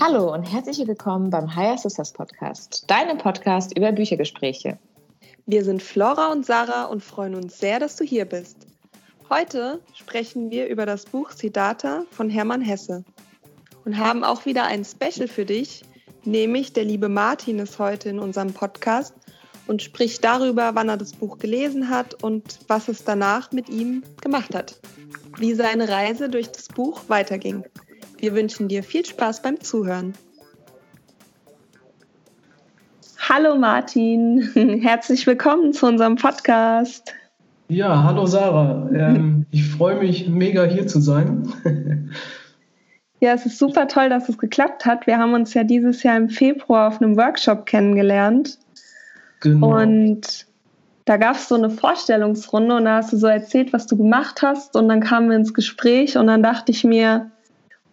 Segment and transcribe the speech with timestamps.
[0.00, 4.78] Hallo und herzlich willkommen beim Higher Sisters Podcast, deinem Podcast über Büchergespräche.
[5.46, 8.68] Wir sind Flora und Sarah und freuen uns sehr, dass du hier bist.
[9.28, 13.02] Heute sprechen wir über das Buch Siddhartha von Hermann Hesse
[13.84, 15.82] und haben auch wieder ein Special für dich,
[16.24, 19.14] nämlich der liebe Martin ist heute in unserem Podcast
[19.72, 24.02] und spricht darüber, wann er das Buch gelesen hat und was es danach mit ihm
[24.20, 24.78] gemacht hat,
[25.38, 27.64] wie seine Reise durch das Buch weiterging.
[28.18, 30.12] Wir wünschen dir viel Spaß beim Zuhören.
[33.18, 34.42] Hallo Martin,
[34.82, 37.14] herzlich willkommen zu unserem Podcast.
[37.68, 38.90] Ja, hallo Sarah.
[38.92, 41.50] Ähm, ich freue mich mega hier zu sein.
[43.20, 45.06] ja, es ist super toll, dass es geklappt hat.
[45.06, 48.58] Wir haben uns ja dieses Jahr im Februar auf einem Workshop kennengelernt.
[49.42, 49.80] Genau.
[49.80, 50.46] Und
[51.04, 54.40] da gab es so eine Vorstellungsrunde und da hast du so erzählt, was du gemacht
[54.40, 54.76] hast.
[54.76, 57.30] Und dann kamen wir ins Gespräch und dann dachte ich mir,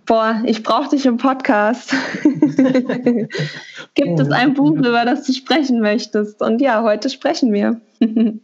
[0.05, 1.93] boah, ich brauche dich im Podcast.
[2.23, 6.41] Gibt oh, es ein Buch, über das du sprechen möchtest?
[6.41, 7.81] Und ja, heute sprechen wir.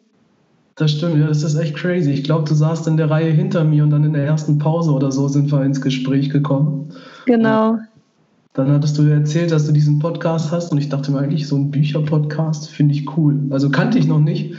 [0.75, 2.11] das stimmt, ja, das ist echt crazy.
[2.11, 4.91] Ich glaube, du saßt in der Reihe hinter mir und dann in der ersten Pause
[4.91, 6.91] oder so sind wir ins Gespräch gekommen.
[7.27, 7.73] Genau.
[7.73, 7.87] Und
[8.55, 11.57] dann hattest du erzählt, dass du diesen Podcast hast und ich dachte mir eigentlich, so
[11.57, 13.37] ein Bücherpodcast finde ich cool.
[13.49, 14.55] Also kannte ich noch nicht,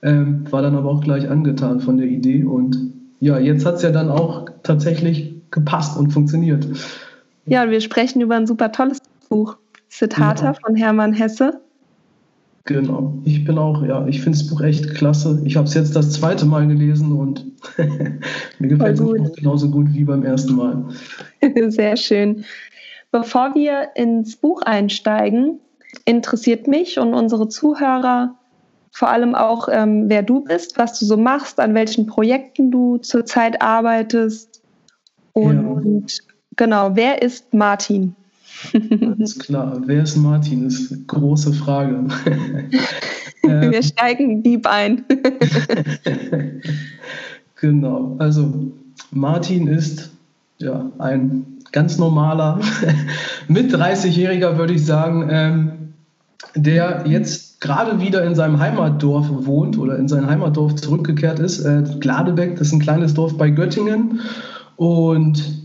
[0.00, 2.78] ähm, war dann aber auch gleich angetan von der Idee und
[3.18, 6.66] ja, jetzt hat es ja dann auch tatsächlich gepasst und funktioniert.
[7.46, 8.98] Ja, wir sprechen über ein super tolles
[9.28, 9.56] Buch,
[9.88, 10.58] Zitate genau.
[10.64, 11.60] von Hermann Hesse.
[12.64, 13.18] Genau.
[13.24, 15.42] Ich bin auch, ja, ich finde das Buch echt klasse.
[15.44, 17.44] Ich habe es jetzt das zweite Mal gelesen und
[18.60, 20.84] mir gefällt es genauso gut wie beim ersten Mal.
[21.68, 22.44] Sehr schön.
[23.12, 25.60] Bevor wir ins Buch einsteigen,
[26.06, 28.34] interessiert mich und unsere Zuhörer
[28.90, 32.98] vor allem auch, ähm, wer du bist, was du so machst, an welchen Projekten du
[32.98, 34.62] zurzeit arbeitest
[35.32, 36.26] und ja.
[36.56, 38.14] genau, wer ist Martin?
[39.00, 40.64] Alles klar, wer ist Martin?
[40.64, 42.04] Das ist eine große Frage.
[43.42, 45.04] Wir ähm, steigen deep ein.
[47.60, 48.72] genau, also
[49.10, 50.10] Martin ist
[50.58, 52.60] ja ein ganz normaler,
[53.48, 55.72] mit 30-Jähriger würde ich sagen, ähm,
[56.54, 61.64] der jetzt gerade wieder in seinem Heimatdorf wohnt oder in sein Heimatdorf zurückgekehrt ist.
[61.64, 64.20] Äh, Gladebeck, das ist ein kleines Dorf bei Göttingen.
[64.76, 65.62] Und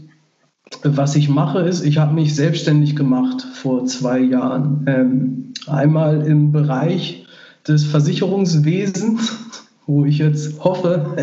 [0.84, 4.84] was ich mache, ist, ich habe mich selbstständig gemacht vor zwei Jahren.
[4.88, 7.26] Ähm, einmal im Bereich
[7.68, 9.47] des Versicherungswesens,
[9.88, 11.16] wo ich jetzt hoffe,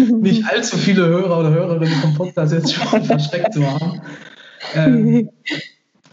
[0.20, 4.00] nicht allzu viele Hörer oder Hörerinnen vom Podcast jetzt schon verschreckt zu haben.
[4.74, 5.28] Ähm,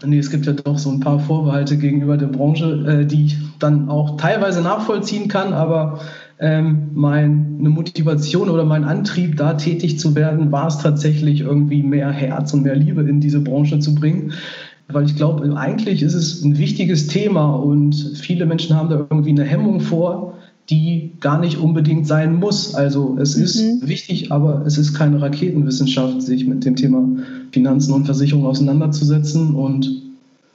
[0.05, 3.37] nee, es gibt ja doch so ein paar Vorbehalte gegenüber der Branche, äh, die ich
[3.57, 5.99] dann auch teilweise nachvollziehen kann, aber
[6.39, 12.11] ähm, meine Motivation oder mein Antrieb, da tätig zu werden, war es tatsächlich irgendwie mehr
[12.11, 14.33] Herz und mehr Liebe in diese Branche zu bringen.
[14.87, 19.29] Weil ich glaube, eigentlich ist es ein wichtiges Thema und viele Menschen haben da irgendwie
[19.31, 20.38] eine Hemmung vor,
[20.69, 22.75] die gar nicht unbedingt sein muss.
[22.75, 23.43] Also es mhm.
[23.43, 27.07] ist wichtig, aber es ist keine Raketenwissenschaft, sich mit dem Thema
[27.51, 29.55] Finanzen und Versicherung auseinanderzusetzen.
[29.55, 30.09] Und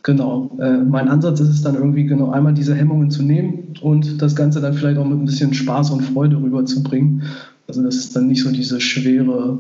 [0.04, 0.50] Genau.
[0.60, 4.36] Äh, mein Ansatz ist es dann irgendwie genau einmal diese Hemmungen zu nehmen und das
[4.36, 7.22] Ganze dann vielleicht auch mit ein bisschen Spaß und Freude rüberzubringen.
[7.66, 9.58] Also dass es dann nicht so diese schwere,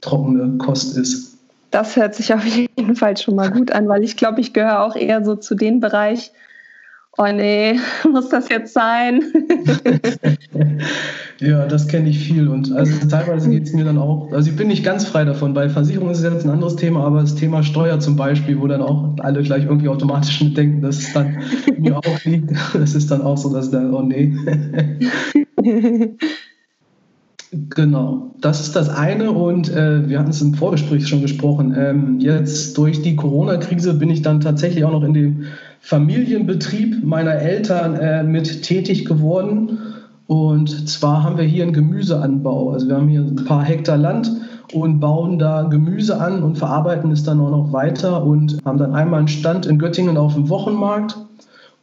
[0.00, 1.38] trockene Kost ist.
[1.70, 4.82] Das hört sich auf jeden Fall schon mal gut an, weil ich glaube, ich gehöre
[4.82, 6.32] auch eher so zu dem Bereich,
[7.18, 7.78] oh nee,
[8.10, 9.22] muss das jetzt sein?
[11.40, 12.48] ja, das kenne ich viel.
[12.48, 15.54] Und also teilweise geht es mir dann auch, also ich bin nicht ganz frei davon.
[15.54, 18.66] Bei Versicherung ist es jetzt ein anderes Thema, aber das Thema Steuer zum Beispiel, wo
[18.66, 21.42] dann auch alle gleich irgendwie automatisch mitdenken, dass es dann
[21.78, 22.50] mir auch liegt.
[22.74, 24.32] Das ist dann auch so, dass dann, oh nee.
[27.70, 31.74] Genau, das ist das eine und äh, wir hatten es im Vorgespräch schon gesprochen.
[31.76, 35.44] Ähm, jetzt durch die Corona-Krise bin ich dann tatsächlich auch noch in dem
[35.80, 39.78] Familienbetrieb meiner Eltern äh, mit tätig geworden.
[40.26, 42.70] Und zwar haben wir hier einen Gemüseanbau.
[42.70, 44.32] Also wir haben hier ein paar Hektar Land
[44.72, 48.94] und bauen da Gemüse an und verarbeiten es dann auch noch weiter und haben dann
[48.94, 51.16] einmal einen Stand in Göttingen auf dem Wochenmarkt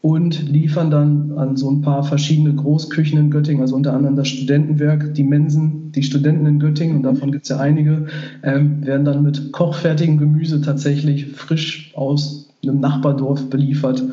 [0.01, 4.29] und liefern dann an so ein paar verschiedene Großküchen in Göttingen, also unter anderem das
[4.29, 8.07] Studentenwerk, die Mensen, die Studenten in Göttingen, und davon gibt es ja einige,
[8.41, 14.03] ähm, werden dann mit kochfertigem Gemüse tatsächlich frisch aus einem Nachbardorf beliefert.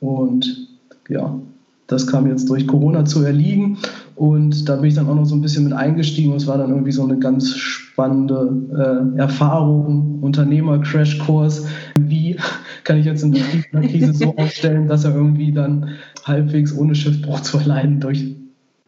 [0.00, 0.68] Und
[1.08, 1.38] ja,
[1.86, 3.78] das kam jetzt durch Corona zu erliegen.
[4.18, 6.34] Und da bin ich dann auch noch so ein bisschen mit eingestiegen.
[6.34, 11.66] Es war dann irgendwie so eine ganz spannende äh, Erfahrung, Unternehmer-Crashkurs.
[11.96, 12.36] Wie
[12.82, 15.90] kann ich jetzt in der Krise so aufstellen, dass er irgendwie dann
[16.24, 18.34] halbwegs ohne Schiffbruch zu erleiden durch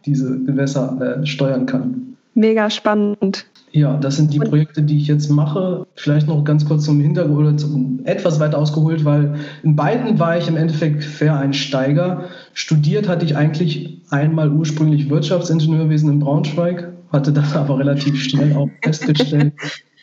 [0.05, 2.17] diese Gewässer äh, steuern kann.
[2.35, 3.47] Mega spannend.
[3.73, 5.87] Ja, das sind die Projekte, die ich jetzt mache.
[5.95, 10.37] Vielleicht noch ganz kurz zum Hintergrund oder zum, etwas weiter ausgeholt, weil in beiden war
[10.39, 12.25] ich im Endeffekt Quereinsteiger.
[12.53, 18.69] Studiert hatte ich eigentlich einmal ursprünglich Wirtschaftsingenieurwesen in Braunschweig, hatte dann aber relativ schnell auch
[18.83, 19.53] festgestellt,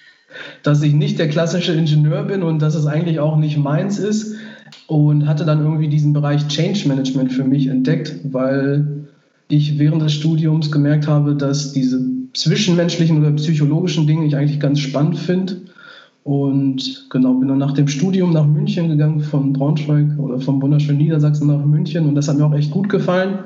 [0.64, 4.36] dass ich nicht der klassische Ingenieur bin und dass es eigentlich auch nicht meins ist.
[4.88, 9.08] Und hatte dann irgendwie diesen Bereich Change Management für mich entdeckt, weil
[9.50, 12.02] ich während des Studiums gemerkt habe, dass diese
[12.34, 15.58] zwischenmenschlichen oder psychologischen Dinge ich eigentlich ganz spannend finde.
[16.24, 20.98] Und genau, bin dann nach dem Studium nach München gegangen, von Braunschweig oder vom wunderschönen
[20.98, 22.06] Niedersachsen nach München.
[22.06, 23.40] Und das hat mir auch echt gut gefallen.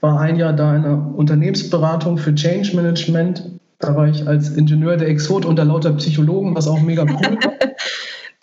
[0.00, 3.50] War ein Jahr da in einer Unternehmensberatung für Change Management.
[3.78, 7.52] Da war ich als Ingenieur der Exot unter lauter Psychologen, was auch mega cool war.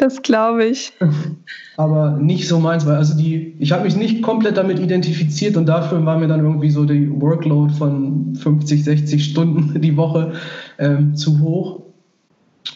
[0.01, 0.93] Das glaube ich.
[1.77, 5.67] Aber nicht so meins, weil also die, ich habe mich nicht komplett damit identifiziert und
[5.67, 10.33] dafür war mir dann irgendwie so die Workload von 50, 60 Stunden die Woche
[10.79, 11.83] ähm, zu hoch.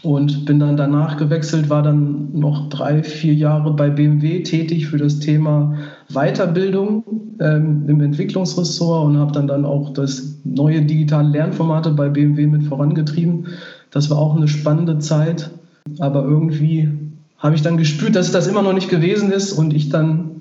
[0.01, 4.97] Und bin dann danach gewechselt, war dann noch drei, vier Jahre bei BMW tätig für
[4.97, 5.77] das Thema
[6.09, 7.03] Weiterbildung
[7.39, 12.63] ähm, im Entwicklungsressort und habe dann, dann auch das neue digitale Lernformate bei BMW mit
[12.63, 13.47] vorangetrieben.
[13.91, 15.51] Das war auch eine spannende Zeit,
[15.99, 16.89] aber irgendwie
[17.37, 20.31] habe ich dann gespürt, dass das immer noch nicht gewesen ist und ich dann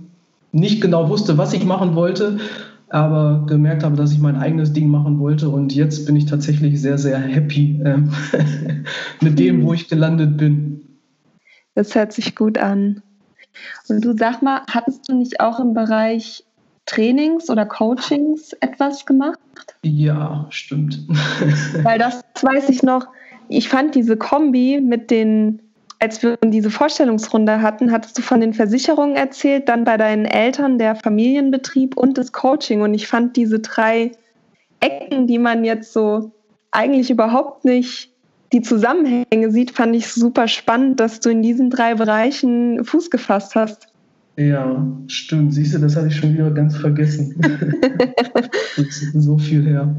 [0.52, 2.38] nicht genau wusste, was ich machen wollte,
[2.94, 6.80] aber gemerkt habe, dass ich mein eigenes Ding machen wollte und jetzt bin ich tatsächlich
[6.80, 7.98] sehr, sehr happy äh,
[9.20, 10.80] mit dem, wo ich gelandet bin.
[11.74, 13.02] Das hört sich gut an.
[13.88, 16.44] Und du sag mal, hattest du nicht auch im Bereich
[16.86, 19.40] Trainings oder Coachings etwas gemacht?
[19.82, 21.00] Ja, stimmt.
[21.82, 23.08] Weil das weiß ich noch.
[23.48, 25.60] Ich fand diese Kombi mit den
[26.04, 30.76] als wir diese Vorstellungsrunde hatten, hattest du von den Versicherungen erzählt, dann bei deinen Eltern
[30.76, 32.82] der Familienbetrieb und das Coaching.
[32.82, 34.12] Und ich fand diese drei
[34.80, 36.30] Ecken, die man jetzt so
[36.72, 38.12] eigentlich überhaupt nicht
[38.52, 43.54] die Zusammenhänge sieht, fand ich super spannend, dass du in diesen drei Bereichen Fuß gefasst
[43.54, 43.86] hast.
[44.36, 45.54] Ja, stimmt.
[45.54, 47.36] Siehst du, das hatte ich schon wieder ganz vergessen.
[49.14, 49.94] so viel her.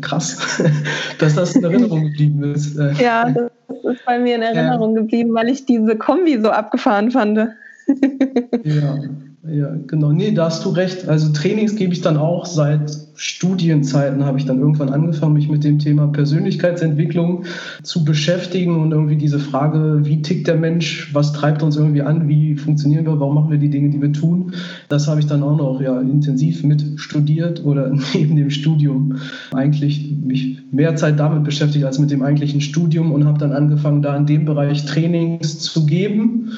[0.00, 0.62] Krass,
[1.18, 2.78] dass das in Erinnerung geblieben ist.
[3.00, 3.50] Ja, das
[3.84, 7.38] ist bei mir in Erinnerung geblieben, weil ich diese Kombi so abgefahren fand.
[8.64, 8.98] ja.
[9.44, 10.12] Ja, genau.
[10.12, 11.08] Nee, da hast du recht.
[11.08, 15.64] Also Trainings gebe ich dann auch seit Studienzeiten habe ich dann irgendwann angefangen, mich mit
[15.64, 17.44] dem Thema Persönlichkeitsentwicklung
[17.82, 22.28] zu beschäftigen und irgendwie diese Frage, wie tickt der Mensch, was treibt uns irgendwie an,
[22.28, 24.52] wie funktionieren wir, warum machen wir die Dinge, die wir tun.
[24.88, 29.16] Das habe ich dann auch noch ja intensiv mit studiert oder neben dem Studium
[29.52, 34.02] eigentlich mich mehr Zeit damit beschäftigt als mit dem eigentlichen Studium und habe dann angefangen,
[34.02, 36.52] da in dem Bereich Trainings zu geben.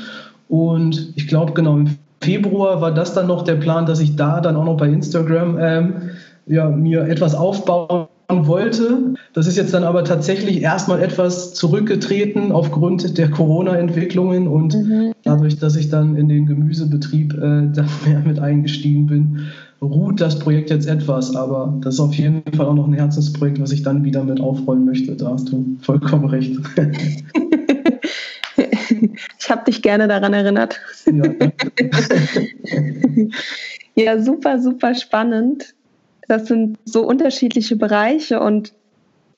[0.48, 1.88] Und ich glaube, genau im
[2.24, 5.58] Februar war das dann noch der Plan, dass ich da dann auch noch bei Instagram
[5.60, 5.94] ähm,
[6.46, 9.14] ja, mir etwas aufbauen wollte.
[9.34, 15.12] Das ist jetzt dann aber tatsächlich erstmal etwas zurückgetreten aufgrund der Corona-Entwicklungen und mhm.
[15.22, 19.40] dadurch, dass ich dann in den Gemüsebetrieb äh, dann mehr mit eingestiegen bin,
[19.82, 23.60] ruht das Projekt jetzt etwas, aber das ist auf jeden Fall auch noch ein Herzensprojekt,
[23.60, 25.14] was ich dann wieder mit aufrollen möchte.
[25.14, 26.56] Da hast du vollkommen recht.
[29.38, 30.80] Ich habe dich gerne daran erinnert.
[31.06, 31.24] Ja,
[33.94, 35.74] ja, super, super spannend.
[36.28, 38.72] Das sind so unterschiedliche Bereiche und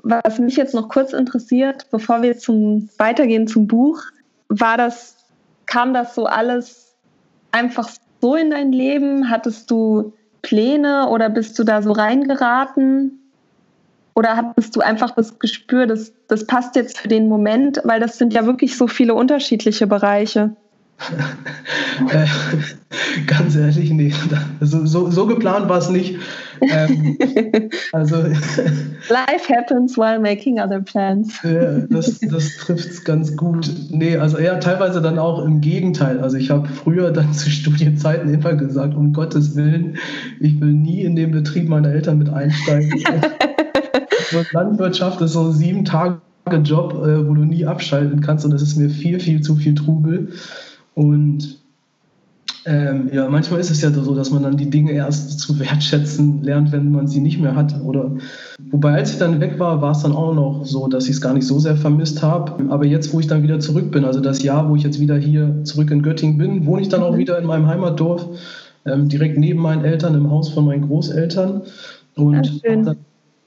[0.02, 4.02] was mich jetzt noch kurz interessiert, bevor wir zum weitergehen zum Buch,
[4.48, 5.16] war das,
[5.66, 6.94] kam das so alles
[7.50, 7.90] einfach
[8.20, 9.28] so in dein Leben?
[9.28, 10.12] Hattest du
[10.42, 13.25] Pläne oder bist du da so reingeraten?
[14.16, 18.16] Oder hattest du einfach das Gespür, dass das passt jetzt für den Moment, weil das
[18.16, 20.56] sind ja wirklich so viele unterschiedliche Bereiche?
[23.26, 24.14] ganz ehrlich, nee.
[24.62, 26.16] So, so, so geplant war es nicht.
[26.62, 27.18] Ähm,
[27.92, 28.16] also,
[29.10, 31.38] Life happens while making other plans.
[31.42, 33.70] ja, das das trifft es ganz gut.
[33.90, 36.20] Nee, also eher teilweise dann auch im Gegenteil.
[36.20, 39.98] Also ich habe früher dann zu Studienzeiten immer gesagt, um Gottes Willen,
[40.40, 43.04] ich will nie in den Betrieb meiner Eltern mit einsteigen.
[44.52, 46.20] Landwirtschaft ist so ein sieben Tage
[46.62, 49.74] Job, äh, wo du nie abschalten kannst und das ist mir viel, viel zu viel
[49.74, 50.32] Trubel.
[50.94, 51.58] Und
[52.66, 56.42] ähm, ja, manchmal ist es ja so, dass man dann die Dinge erst zu wertschätzen
[56.42, 57.80] lernt, wenn man sie nicht mehr hat.
[57.80, 58.10] Oder
[58.72, 61.20] wobei, als ich dann weg war, war es dann auch noch so, dass ich es
[61.20, 62.68] gar nicht so sehr vermisst habe.
[62.70, 65.16] Aber jetzt, wo ich dann wieder zurück bin, also das Jahr, wo ich jetzt wieder
[65.16, 67.18] hier zurück in Göttingen bin, wohne ich dann auch mhm.
[67.18, 68.26] wieder in meinem Heimatdorf,
[68.84, 71.62] ähm, direkt neben meinen Eltern im Haus von meinen Großeltern.
[72.16, 72.96] Und ja, dann,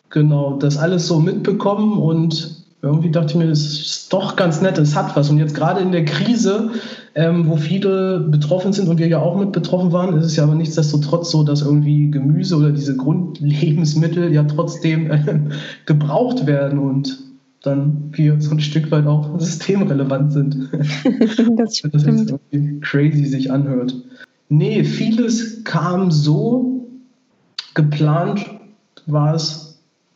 [0.10, 4.78] genau das alles so mitbekommen und irgendwie dachte ich mir, das ist doch ganz nett,
[4.78, 5.30] es hat was.
[5.30, 6.72] Und jetzt gerade in der Krise,
[7.14, 10.44] ähm, wo viele betroffen sind und wir ja auch mit betroffen waren, ist es ja
[10.44, 15.40] aber nichtsdestotrotz so, dass irgendwie Gemüse oder diese Grundlebensmittel ja trotzdem äh,
[15.86, 17.20] gebraucht werden und
[17.64, 20.70] dann wir so ein Stück weit auch systemrelevant sind.
[21.58, 21.94] das stimmt.
[21.94, 23.94] das jetzt irgendwie crazy sich anhört.
[24.48, 26.88] Nee, vieles kam so
[27.74, 28.46] geplant,
[29.06, 29.69] war es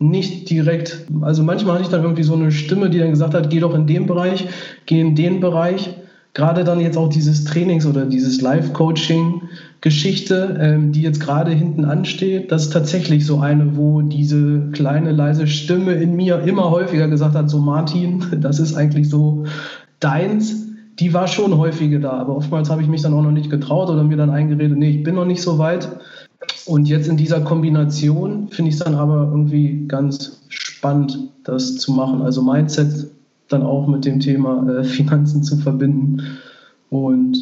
[0.10, 3.50] nicht direkt, also manchmal hatte ich dann irgendwie so eine Stimme, die dann gesagt hat,
[3.50, 4.48] geh doch in den Bereich,
[4.86, 5.96] geh in den Bereich.
[6.34, 12.52] Gerade dann jetzt auch dieses Trainings oder dieses Live-Coaching-Geschichte, ähm, die jetzt gerade hinten ansteht,
[12.52, 17.36] das ist tatsächlich so eine, wo diese kleine leise Stimme in mir immer häufiger gesagt
[17.36, 19.44] hat, so Martin, das ist eigentlich so
[20.00, 20.56] deins.
[21.00, 23.90] Die war schon häufiger da, aber oftmals habe ich mich dann auch noch nicht getraut
[23.90, 25.88] oder mir dann eingeredet, nee, ich bin noch nicht so weit.
[26.66, 31.92] Und jetzt in dieser Kombination finde ich es dann aber irgendwie ganz spannend, das zu
[31.92, 32.22] machen.
[32.22, 33.08] Also Mindset
[33.50, 36.22] dann auch mit dem Thema äh, Finanzen zu verbinden.
[36.90, 37.38] Und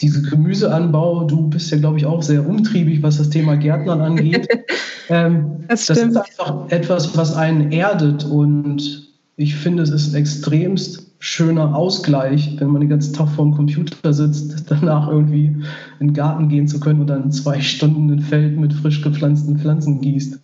[0.00, 4.48] diese Gemüseanbau, du bist ja, glaube ich, auch sehr umtriebig, was das Thema Gärtnern angeht.
[5.08, 11.03] ähm, das, das ist einfach etwas, was einen erdet und ich finde, es ist extremst
[11.24, 15.56] schöner Ausgleich, wenn man den ganzen Tag vor dem Computer sitzt, danach irgendwie
[15.98, 19.58] in den Garten gehen zu können und dann zwei Stunden ein Feld mit frisch gepflanzten
[19.58, 20.38] Pflanzen gießt.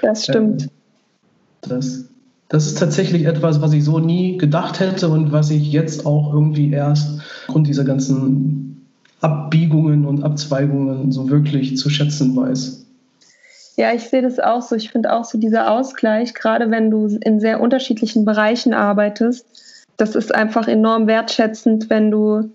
[0.00, 0.68] Das stimmt.
[1.62, 2.04] Das,
[2.48, 6.32] das ist tatsächlich etwas, was ich so nie gedacht hätte und was ich jetzt auch
[6.32, 8.86] irgendwie erst aufgrund dieser ganzen
[9.20, 12.86] Abbiegungen und Abzweigungen so wirklich zu schätzen weiß.
[13.76, 14.76] Ja, ich sehe das auch so.
[14.76, 19.46] Ich finde auch so dieser Ausgleich, gerade wenn du in sehr unterschiedlichen Bereichen arbeitest,
[19.96, 22.50] das ist einfach enorm wertschätzend, wenn du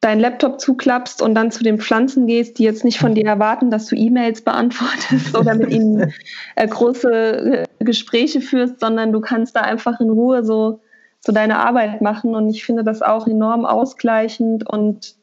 [0.00, 3.70] deinen Laptop zuklappst und dann zu den Pflanzen gehst, die jetzt nicht von dir erwarten,
[3.70, 6.12] dass du E-Mails beantwortest oder mit ihnen
[6.56, 10.80] äh, große äh, Gespräche führst, sondern du kannst da einfach in Ruhe so,
[11.20, 12.34] so deine Arbeit machen.
[12.34, 15.16] Und ich finde das auch enorm ausgleichend und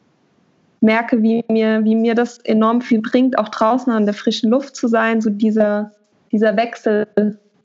[0.80, 4.75] merke, wie mir, wie mir das enorm viel bringt, auch draußen an der frischen Luft
[4.75, 5.22] zu sein.
[5.22, 5.92] So dieser,
[6.32, 7.08] dieser Wechsel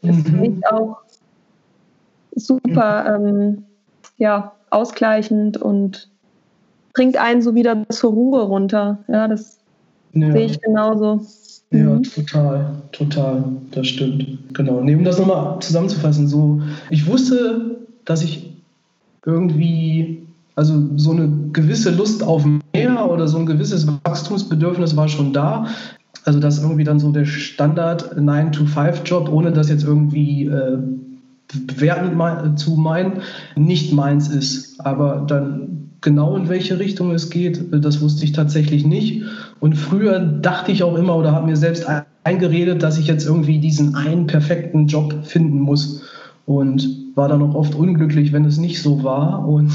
[0.01, 0.97] ist für mich auch
[2.35, 3.17] super.
[3.17, 3.67] Ähm,
[4.19, 6.09] ja, ausgleichend und
[6.95, 8.99] bringt einen so wieder zur Ruhe runter.
[9.09, 9.59] Ja, das
[10.13, 10.33] ja.
[10.33, 11.27] sehe ich genauso.
[11.71, 12.03] Ja, mhm.
[12.03, 14.55] total, total, das stimmt.
[14.55, 14.81] Genau.
[14.83, 18.53] Neben das nochmal zusammenzufassen, so, ich wusste, dass ich
[19.25, 25.33] irgendwie, also so eine gewisse Lust auf mehr oder so ein gewisses Wachstumsbedürfnis war schon
[25.33, 25.67] da.
[26.25, 30.79] Also das irgendwie dann so der Standard 9-to-5-Job, ohne dass jetzt irgendwie äh,
[31.67, 33.23] bewertend zu meinen,
[33.57, 34.81] nicht meins ist.
[34.81, 39.23] Aber dann genau in welche Richtung es geht, das wusste ich tatsächlich nicht.
[39.61, 41.87] Und früher dachte ich auch immer oder habe mir selbst
[42.25, 46.03] eingeredet, dass ich jetzt irgendwie diesen einen perfekten Job finden muss.
[46.45, 49.47] Und war dann auch oft unglücklich, wenn es nicht so war.
[49.47, 49.73] Und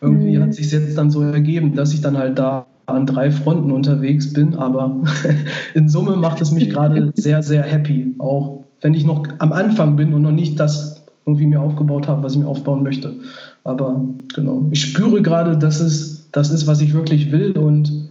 [0.00, 0.42] irgendwie mhm.
[0.42, 4.32] hat sich jetzt dann so ergeben, dass ich dann halt da an drei Fronten unterwegs
[4.32, 4.54] bin.
[4.54, 5.02] Aber
[5.74, 8.14] in Summe macht es mich gerade sehr, sehr happy.
[8.18, 10.99] Auch wenn ich noch am Anfang bin und noch nicht das
[11.30, 13.14] irgendwie mir aufgebaut habe, was ich mir aufbauen möchte.
[13.64, 18.10] Aber genau, ich spüre gerade, dass es das ist, was ich wirklich will und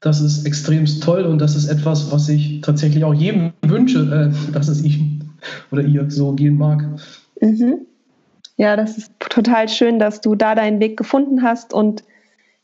[0.00, 4.52] das ist extremst toll und das ist etwas, was ich tatsächlich auch jedem wünsche, äh,
[4.52, 5.20] dass es ihm
[5.70, 6.84] oder ihr so gehen mag.
[7.40, 7.86] Mhm.
[8.56, 12.02] Ja, das ist total schön, dass du da deinen Weg gefunden hast und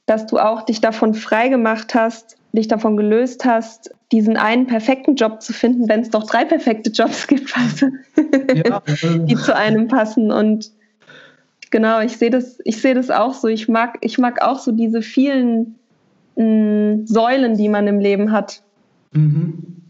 [0.07, 5.17] dass du auch dich davon frei gemacht hast, dich davon gelöst hast, diesen einen perfekten
[5.17, 7.91] Job zu finden, wenn es doch drei perfekte Jobs gibt, weißt du?
[8.55, 8.83] ja,
[9.27, 10.31] die zu einem passen.
[10.31, 10.71] Und
[11.71, 13.49] genau, ich sehe das, ich sehe das auch so.
[13.49, 15.75] Ich mag, ich mag auch so diese vielen
[16.37, 18.63] mh, mm, Säulen, die man im Leben hat.
[19.13, 19.81] Mhm.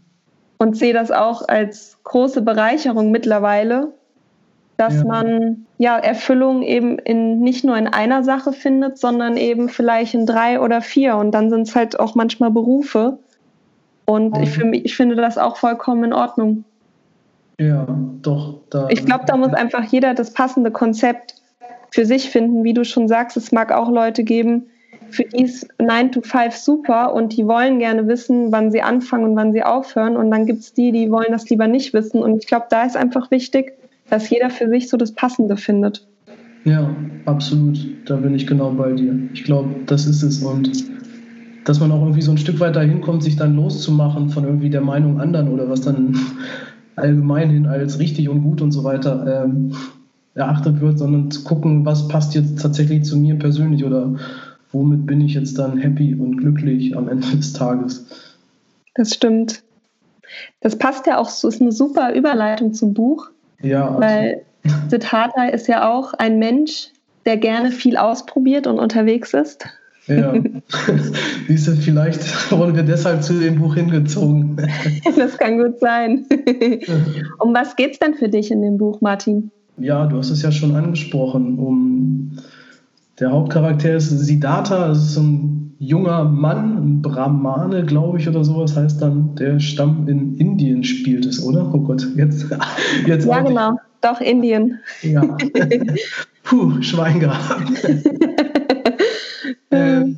[0.57, 3.93] Und sehe das auch als große Bereicherung mittlerweile,
[4.77, 5.05] dass ja.
[5.05, 10.25] man ja Erfüllung eben in nicht nur in einer Sache findet, sondern eben vielleicht in
[10.25, 11.15] drei oder vier.
[11.15, 13.17] Und dann sind es halt auch manchmal Berufe.
[14.05, 16.63] Und ich, für mich, ich finde das auch vollkommen in Ordnung.
[17.59, 17.87] Ja,
[18.21, 18.59] doch.
[18.69, 21.35] Da, ich glaube, da muss einfach jeder das passende Konzept
[21.91, 22.63] für sich finden.
[22.63, 24.67] Wie du schon sagst, es mag auch Leute geben,
[25.09, 29.25] für die ist 9 to 5 super und die wollen gerne wissen, wann sie anfangen
[29.25, 30.17] und wann sie aufhören.
[30.17, 32.21] Und dann gibt es die, die wollen das lieber nicht wissen.
[32.21, 33.73] Und ich glaube, da ist einfach wichtig,
[34.09, 36.07] dass jeder für sich so das Passende findet.
[36.65, 36.95] Ja,
[37.25, 37.77] absolut.
[38.05, 39.17] Da bin ich genau bei dir.
[39.33, 40.41] Ich glaube, das ist es.
[40.43, 40.71] Und
[41.63, 44.69] dass man auch irgendwie so ein Stück weit dahin kommt, sich dann loszumachen von irgendwie
[44.69, 46.15] der Meinung anderen oder was dann
[46.95, 49.73] allgemein hin als richtig und gut und so weiter ähm,
[50.33, 54.15] erachtet wird, sondern zu gucken, was passt jetzt tatsächlich zu mir persönlich oder
[54.71, 58.05] womit bin ich jetzt dann happy und glücklich am Ende des Tages.
[58.95, 59.63] Das stimmt.
[60.61, 63.29] Das passt ja auch so, ist eine super Überleitung zum Buch.
[63.61, 63.99] Ja.
[63.99, 64.41] Weil
[64.89, 66.89] Siddhartha ist ja auch ein Mensch,
[67.25, 69.65] der gerne viel ausprobiert und unterwegs ist.
[70.07, 70.33] Ja,
[71.47, 74.57] siehst vielleicht wurden wir deshalb zu dem Buch hingezogen.
[75.15, 76.25] das kann gut sein.
[77.39, 79.51] um was geht es denn für dich in dem Buch, Martin?
[79.77, 81.59] Ja, du hast es ja schon angesprochen.
[81.59, 82.37] Um,
[83.19, 88.75] der Hauptcharakter ist Siddhartha, das ist ein junger Mann, ein Brahmane, glaube ich, oder sowas
[88.75, 91.69] heißt dann, der Stamm in Indien spielt es, oder?
[91.73, 92.45] Oh Gott, jetzt.
[93.05, 94.79] jetzt ja, genau, doch, Indien.
[95.01, 95.21] Ja.
[96.43, 97.71] Puh, Schwein gehabt.
[99.71, 100.17] ähm,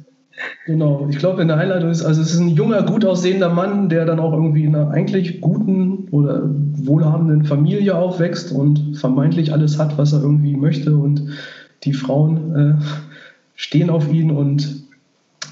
[0.66, 3.90] genau, ich glaube, in der Einleitung ist, also es ist ein junger, gut aussehender Mann,
[3.90, 9.80] der dann auch irgendwie in einer eigentlich guten oder wohlhabenden Familie aufwächst und vermeintlich alles
[9.80, 11.30] hat, was er irgendwie möchte und
[11.84, 12.84] die Frauen äh,
[13.56, 14.84] stehen auf ihn und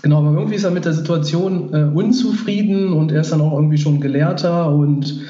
[0.02, 3.54] genau, aber irgendwie ist er mit der Situation äh, unzufrieden und er ist dann auch
[3.54, 5.22] irgendwie schon Gelehrter und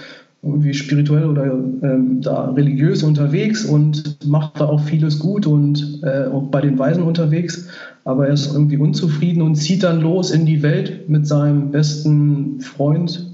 [0.45, 6.25] irgendwie spirituell oder ähm, da religiös unterwegs und macht da auch vieles gut und äh,
[6.25, 7.67] auch bei den Weisen unterwegs.
[8.03, 12.61] Aber er ist irgendwie unzufrieden und zieht dann los in die Welt mit seinem besten
[12.61, 13.25] Freund.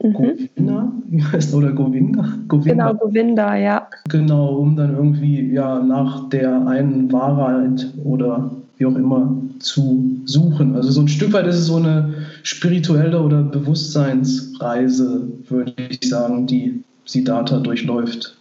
[0.00, 2.24] Govinda, wie heißt oder Govinda?
[2.46, 2.92] Govinda?
[2.92, 3.88] Genau, Govinda, ja.
[4.08, 10.76] Genau, um dann irgendwie ja nach der einen Wahrheit oder wie auch immer zu suchen.
[10.76, 12.14] Also so ein Stück weit ist es so eine
[12.44, 18.36] spirituelle oder Bewusstseinsreise, würde ich sagen, die Siddhartha durchläuft.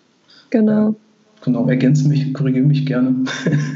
[0.51, 0.95] Genau.
[1.43, 3.25] Genau, ergänze mich, korrigiere mich gerne.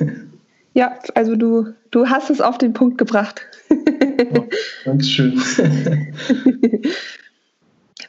[0.73, 3.41] ja, also du, du hast es auf den Punkt gebracht.
[3.69, 4.43] oh,
[4.85, 5.39] Dankeschön.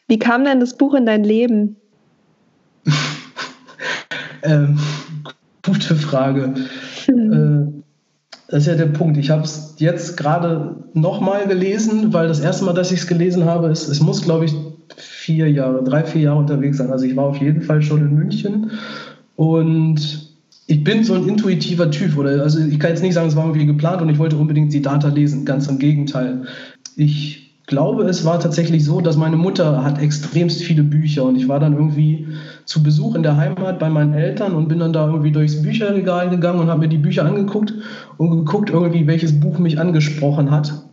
[0.09, 1.77] Wie kam denn das Buch in dein Leben?
[4.43, 4.79] ähm,
[5.65, 6.55] gute Frage.
[7.07, 7.33] Hm.
[7.33, 7.83] Äh,
[8.49, 9.17] das ist ja der Punkt.
[9.17, 13.47] Ich habe es jetzt gerade nochmal gelesen, weil das erste Mal, dass ich es gelesen
[13.47, 14.55] habe, ist, es muss, glaube ich,
[14.97, 16.91] vier Jahre, drei, vier Jahre unterwegs sein.
[16.91, 18.73] Also ich war auf jeden Fall schon in München
[19.37, 20.33] und
[20.67, 22.17] ich bin so ein intuitiver Typ.
[22.17, 24.73] Oder, also ich kann jetzt nicht sagen, es war irgendwie geplant und ich wollte unbedingt
[24.73, 25.45] die Data lesen.
[25.45, 26.43] Ganz im Gegenteil.
[26.97, 27.42] Ich
[27.73, 31.59] glaube, es war tatsächlich so, dass meine Mutter hat extremst viele Bücher und ich war
[31.59, 32.27] dann irgendwie
[32.67, 36.29] zu Besuch in der Heimat bei meinen Eltern und bin dann da irgendwie durchs Bücherregal
[36.29, 37.73] gegangen und habe mir die Bücher angeguckt
[38.19, 40.85] und geguckt irgendwie, welches Buch mich angesprochen hat.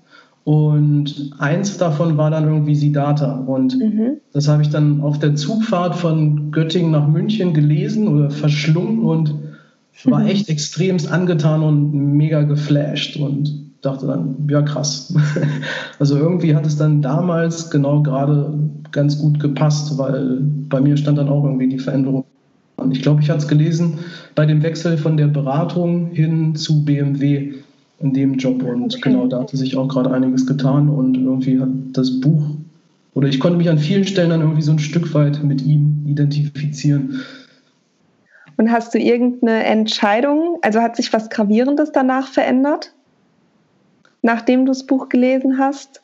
[0.45, 3.39] Und eins davon war dann irgendwie Siddhartha.
[3.39, 4.21] Und mhm.
[4.31, 9.35] das habe ich dann auf der Zugfahrt von Göttingen nach München gelesen oder verschlungen und
[10.05, 13.17] war echt extremst angetan und mega geflasht.
[13.17, 15.13] Und dachte dann, ja krass.
[15.99, 18.53] Also irgendwie hat es dann damals genau gerade
[18.91, 20.37] ganz gut gepasst, weil
[20.69, 22.23] bei mir stand dann auch irgendwie die Veränderung.
[22.77, 23.99] Und ich glaube, ich hatte es gelesen
[24.35, 27.55] bei dem Wechsel von der Beratung hin zu BMW
[27.99, 28.63] in dem Job.
[28.63, 29.01] Und okay.
[29.09, 32.43] genau, da hatte sich auch gerade einiges getan und irgendwie hat das Buch,
[33.13, 36.05] oder ich konnte mich an vielen Stellen dann irgendwie so ein Stück weit mit ihm
[36.07, 37.19] identifizieren.
[38.55, 42.93] Und hast du irgendeine Entscheidung, also hat sich was Gravierendes danach verändert?
[44.21, 46.01] Nachdem du das Buch gelesen hast?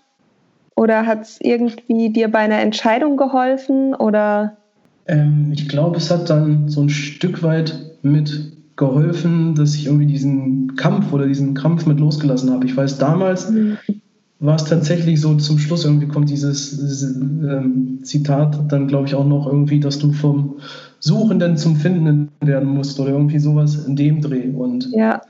[0.76, 3.96] Oder hat es irgendwie dir bei einer Entscheidung geholfen?
[3.96, 4.58] Oder?
[5.08, 10.06] Ähm, ich glaube, es hat dann so ein Stück weit mit geholfen, dass ich irgendwie
[10.06, 12.66] diesen Kampf oder diesen Krampf mit losgelassen habe.
[12.66, 13.78] Ich weiß, damals mhm.
[14.40, 19.16] war es tatsächlich so, zum Schluss irgendwie kommt dieses, dieses ähm, Zitat dann, glaube ich,
[19.16, 20.56] auch noch irgendwie, dass du vom
[21.00, 24.50] Suchenden zum Findenden werden musst oder irgendwie sowas in dem Dreh.
[24.50, 25.22] Und ja.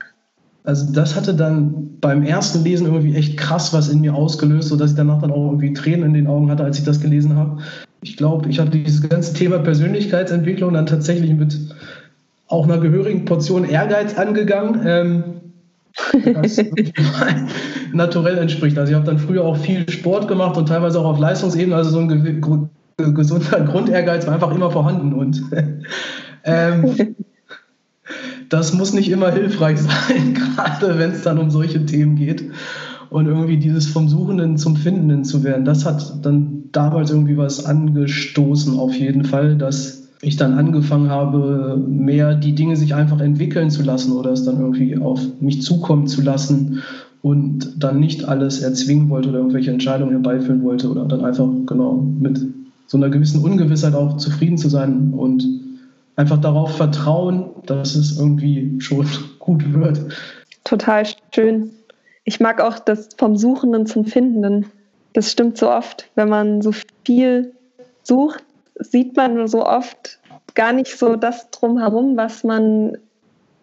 [0.66, 4.90] Also das hatte dann beim ersten Lesen irgendwie echt krass was in mir ausgelöst, sodass
[4.90, 7.58] ich danach dann auch irgendwie Tränen in den Augen hatte, als ich das gelesen habe.
[8.02, 11.56] Ich glaube, ich habe dieses ganze Thema Persönlichkeitsentwicklung dann tatsächlich mit
[12.48, 14.80] auch einer gehörigen Portion Ehrgeiz angegangen.
[14.84, 15.24] Ähm,
[16.34, 16.60] das
[17.92, 18.76] naturell entspricht.
[18.76, 21.90] Also ich habe dann früher auch viel Sport gemacht und teilweise auch auf Leistungsebene, also
[21.90, 22.60] so ein
[22.96, 25.42] gesunder Grundehrgeiz war einfach immer vorhanden und
[26.44, 27.14] ähm,
[28.48, 29.78] das muss nicht immer hilfreich
[30.08, 32.50] sein, gerade wenn es dann um solche Themen geht.
[33.08, 37.64] Und irgendwie dieses vom Suchenden zum Findenden zu werden, das hat dann damals irgendwie was
[37.64, 43.70] angestoßen, auf jeden Fall, dass ich dann angefangen habe, mehr die Dinge sich einfach entwickeln
[43.70, 46.82] zu lassen oder es dann irgendwie auf mich zukommen zu lassen
[47.22, 52.04] und dann nicht alles erzwingen wollte oder irgendwelche Entscheidungen herbeiführen wollte oder dann einfach genau
[52.18, 52.40] mit
[52.86, 55.44] so einer gewissen Ungewissheit auch zufrieden zu sein und
[56.16, 59.06] einfach darauf vertrauen, dass es irgendwie schon
[59.38, 60.00] gut wird.
[60.64, 61.70] Total schön.
[62.24, 64.66] Ich mag auch das vom Suchenden zum Findenden.
[65.12, 66.10] Das stimmt so oft.
[66.16, 66.72] Wenn man so
[67.04, 67.54] viel
[68.02, 70.18] sucht, sieht man so oft
[70.54, 72.98] gar nicht so das drumherum, was man,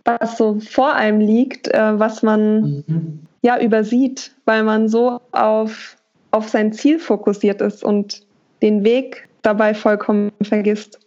[0.06, 3.20] was so vor einem liegt, äh, was man mhm.
[3.42, 5.98] ja übersieht, weil man so auf,
[6.32, 8.22] auf sein Ziel fokussiert ist und
[8.62, 11.00] den Weg dabei vollkommen vergisst.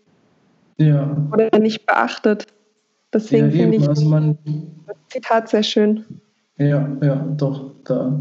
[0.79, 1.29] Ja.
[1.33, 2.47] Oder nicht beachtet.
[3.13, 4.39] Deswegen ja, finde ich also man,
[4.87, 6.05] das Zitat sehr schön.
[6.59, 8.19] Ja, ja, doch, da,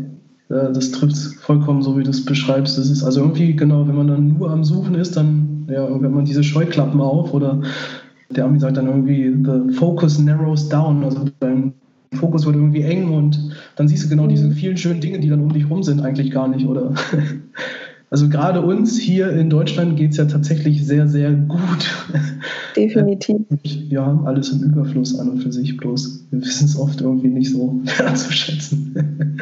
[0.47, 2.77] das trifft vollkommen so, wie du es beschreibst.
[2.77, 6.01] Das ist also irgendwie, genau, wenn man dann nur am Suchen ist, dann ja, hat
[6.01, 7.61] man diese Scheuklappen auf oder
[8.29, 11.73] der Ami sagt dann irgendwie, the focus narrows down, also dein
[12.13, 15.41] Fokus wird irgendwie eng und dann siehst du genau diese vielen schönen Dinge, die dann
[15.41, 16.93] um dich rum sind, eigentlich gar nicht, oder?
[18.11, 21.91] Also gerade uns hier in Deutschland geht es ja tatsächlich sehr, sehr gut.
[22.75, 23.41] Definitiv.
[23.89, 27.29] Wir haben alles im Überfluss an und für sich, bloß wir wissen es oft irgendwie
[27.29, 29.39] nicht so wertzuschätzen.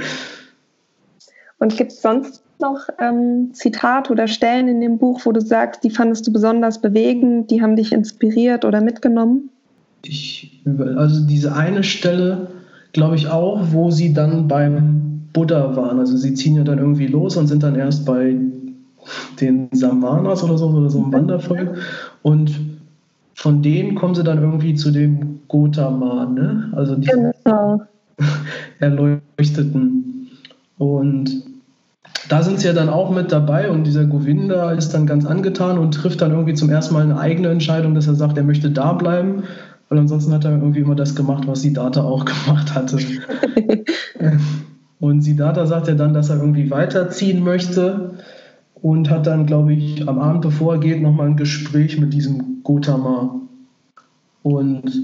[1.60, 5.84] Und gibt es sonst noch ähm, Zitate oder Stellen in dem Buch, wo du sagst,
[5.84, 9.50] die fandest du besonders bewegend, die haben dich inspiriert oder mitgenommen?
[10.06, 10.62] Ich,
[10.96, 12.48] also diese eine Stelle,
[12.92, 15.03] glaube ich auch, wo sie dann beim
[15.34, 16.00] Buddha waren.
[16.00, 18.36] Also sie ziehen ja dann irgendwie los und sind dann erst bei
[19.42, 21.14] den Samanas oder so, oder so ein mhm.
[21.14, 21.78] Wandervolk.
[22.22, 22.52] Und
[23.36, 26.72] von denen kommen sie dann irgendwie zu dem Gotama, ne?
[26.76, 27.82] Also die genau.
[28.80, 30.30] Erleuchteten.
[30.78, 31.44] Und
[32.30, 35.78] da sind sie ja dann auch mit dabei und dieser Govinda ist dann ganz angetan
[35.78, 38.72] und trifft dann irgendwie zum ersten Mal eine eigene Entscheidung, dass er sagt, er möchte
[38.72, 39.44] da bleiben,
[39.90, 42.98] weil ansonsten hat er irgendwie immer das gemacht, was Siddhartha auch gemacht hatte.
[45.04, 48.12] und Siddhartha sagt ja dann, dass er irgendwie weiterziehen möchte
[48.76, 52.64] und hat dann, glaube ich, am Abend, bevor er geht, nochmal ein Gespräch mit diesem
[52.64, 53.42] Gotama
[54.44, 55.04] und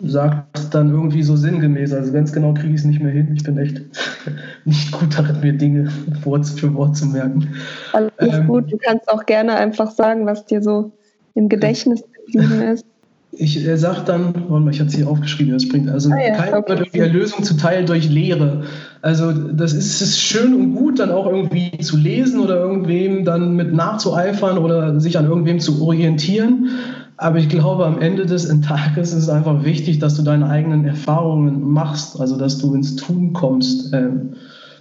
[0.00, 3.28] sagt dann irgendwie so sinngemäß, also ganz genau kriege ich es nicht mehr hin.
[3.32, 3.80] Ich bin echt
[4.64, 5.88] nicht gut darin, mir Dinge
[6.24, 7.46] Wort für Wort zu merken.
[7.92, 10.90] Alles ähm, gut, du kannst auch gerne einfach sagen, was dir so
[11.36, 12.84] im Gedächtnis geblieben ist.
[13.30, 16.34] Ich, er sagt dann, warte mal, ich hatte es hier aufgeschrieben, das bringt, also ja,
[16.34, 16.70] keiner okay.
[16.70, 18.64] wird irgendwie Erlösung zuteil durch Lehre.
[19.00, 23.54] Also das ist, ist schön und gut, dann auch irgendwie zu lesen oder irgendwem dann
[23.54, 26.70] mit nachzueifern oder sich an irgendwem zu orientieren.
[27.16, 30.84] Aber ich glaube, am Ende des Tages ist es einfach wichtig, dass du deine eigenen
[30.84, 33.92] Erfahrungen machst, also dass du ins Tun kommst.
[33.92, 34.34] Ähm,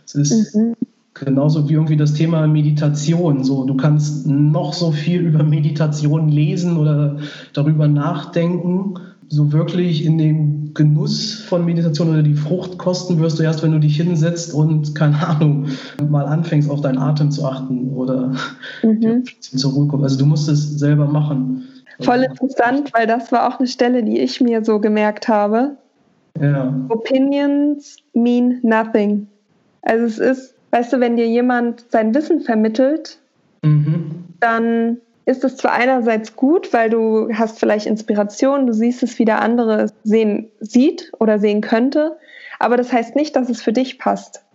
[0.05, 0.73] es ist mhm.
[1.13, 3.43] genauso wie irgendwie das Thema Meditation.
[3.43, 7.17] So, du kannst noch so viel über Meditation lesen oder
[7.53, 8.95] darüber nachdenken.
[9.29, 13.71] So wirklich in den Genuss von Meditation oder die Frucht kosten wirst du erst, wenn
[13.73, 15.67] du dich hinsetzt und, keine Ahnung,
[16.09, 18.31] mal anfängst, auf deinen Atem zu achten oder
[18.83, 19.23] mhm.
[19.39, 20.03] zur Ruhe kommst.
[20.03, 21.67] Also du musst es selber machen.
[21.99, 25.75] Voll interessant, weil das war auch eine Stelle, die ich mir so gemerkt habe.
[26.39, 26.73] Ja.
[26.89, 29.27] Opinions mean nothing.
[29.81, 33.17] Also es ist, weißt du, wenn dir jemand sein Wissen vermittelt,
[33.63, 34.25] mhm.
[34.39, 39.25] dann ist es zwar einerseits gut, weil du hast vielleicht Inspiration, du siehst es, wie
[39.25, 42.17] der andere sehen sieht oder sehen könnte,
[42.59, 44.45] aber das heißt nicht, dass es für dich passt.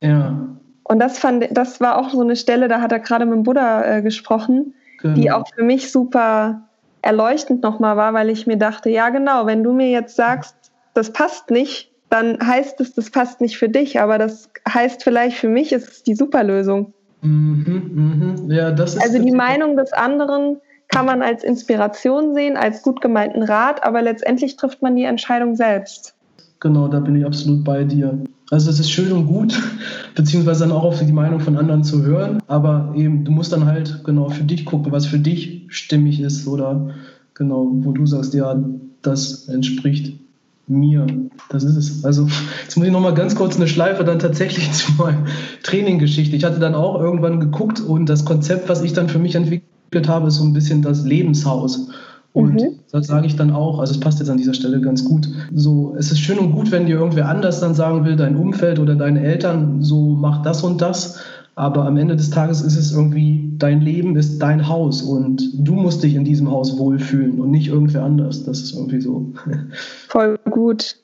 [0.00, 0.38] Ja.
[0.84, 3.42] Und das fand, das war auch so eine Stelle, da hat er gerade mit dem
[3.42, 5.14] Buddha äh, gesprochen, genau.
[5.14, 6.62] die auch für mich super
[7.02, 10.54] erleuchtend nochmal war, weil ich mir dachte, ja genau, wenn du mir jetzt sagst,
[10.94, 15.38] das passt nicht, dann heißt es, das passt nicht für dich, aber das heißt vielleicht
[15.38, 16.94] für mich ist es die Superlösung.
[17.24, 18.54] Mhm, mh.
[18.54, 20.58] Ja, das ist also die Meinung des anderen
[20.88, 25.56] kann man als Inspiration sehen, als gut gemeinten Rat, aber letztendlich trifft man die Entscheidung
[25.56, 26.14] selbst.
[26.60, 28.18] Genau, da bin ich absolut bei dir.
[28.50, 29.60] Also es ist schön und gut,
[30.14, 33.64] beziehungsweise dann auch auf die Meinung von anderen zu hören, aber eben, du musst dann
[33.64, 36.90] halt genau für dich gucken, was für dich stimmig ist oder
[37.32, 38.62] genau, wo du sagst, ja,
[39.02, 40.18] das entspricht
[40.66, 41.06] mir.
[41.50, 42.04] Das ist es.
[42.04, 42.28] Also
[42.62, 45.24] jetzt muss ich nochmal ganz kurz eine Schleife dann tatsächlich zu meiner
[45.62, 46.36] Traininggeschichte.
[46.36, 50.08] Ich hatte dann auch irgendwann geguckt und das Konzept, was ich dann für mich entwickelt
[50.08, 51.88] habe, ist so ein bisschen das Lebenshaus.
[52.32, 52.80] Und mhm.
[52.90, 55.28] das sage ich dann auch, also es passt jetzt an dieser Stelle ganz gut.
[55.54, 58.80] So, es ist schön und gut, wenn dir irgendwer anders dann sagen will, dein Umfeld
[58.80, 61.20] oder deine Eltern, so mach das und das.
[61.56, 65.74] Aber am Ende des Tages ist es irgendwie, dein Leben ist dein Haus und du
[65.74, 68.44] musst dich in diesem Haus wohlfühlen und nicht irgendwer anders.
[68.44, 69.32] Das ist irgendwie so.
[70.08, 70.96] Voll gut.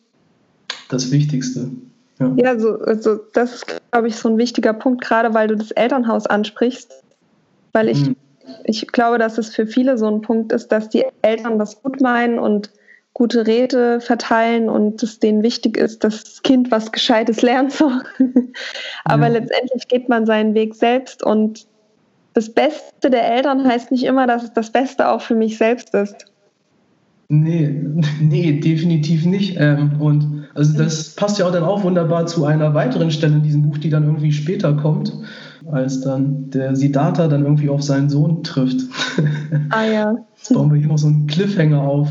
[0.88, 1.70] Das Wichtigste.
[2.18, 5.56] Ja, ja so, also das ist, glaube ich, so ein wichtiger Punkt, gerade weil du
[5.56, 6.90] das Elternhaus ansprichst.
[7.72, 8.16] Weil ich mhm
[8.64, 12.00] ich glaube, dass es für viele so ein Punkt ist, dass die Eltern das gut
[12.00, 12.70] meinen und
[13.12, 17.72] gute Räte verteilen und es denen wichtig ist, dass das Kind was Gescheites lernt.
[17.72, 17.90] So.
[19.04, 19.32] Aber ja.
[19.32, 21.66] letztendlich geht man seinen Weg selbst und
[22.32, 25.92] das Beste der Eltern heißt nicht immer, dass es das Beste auch für mich selbst
[25.94, 26.29] ist.
[27.32, 27.80] Nee,
[28.20, 29.56] nee, definitiv nicht.
[29.56, 33.42] Ähm, und also das passt ja auch dann auch wunderbar zu einer weiteren Stelle in
[33.42, 35.12] diesem Buch, die dann irgendwie später kommt
[35.70, 38.80] als dann der Siddhartha dann irgendwie auf seinen Sohn trifft.
[39.70, 40.16] Ah ja.
[40.36, 42.08] Jetzt bauen wir hier noch so einen Cliffhanger auf.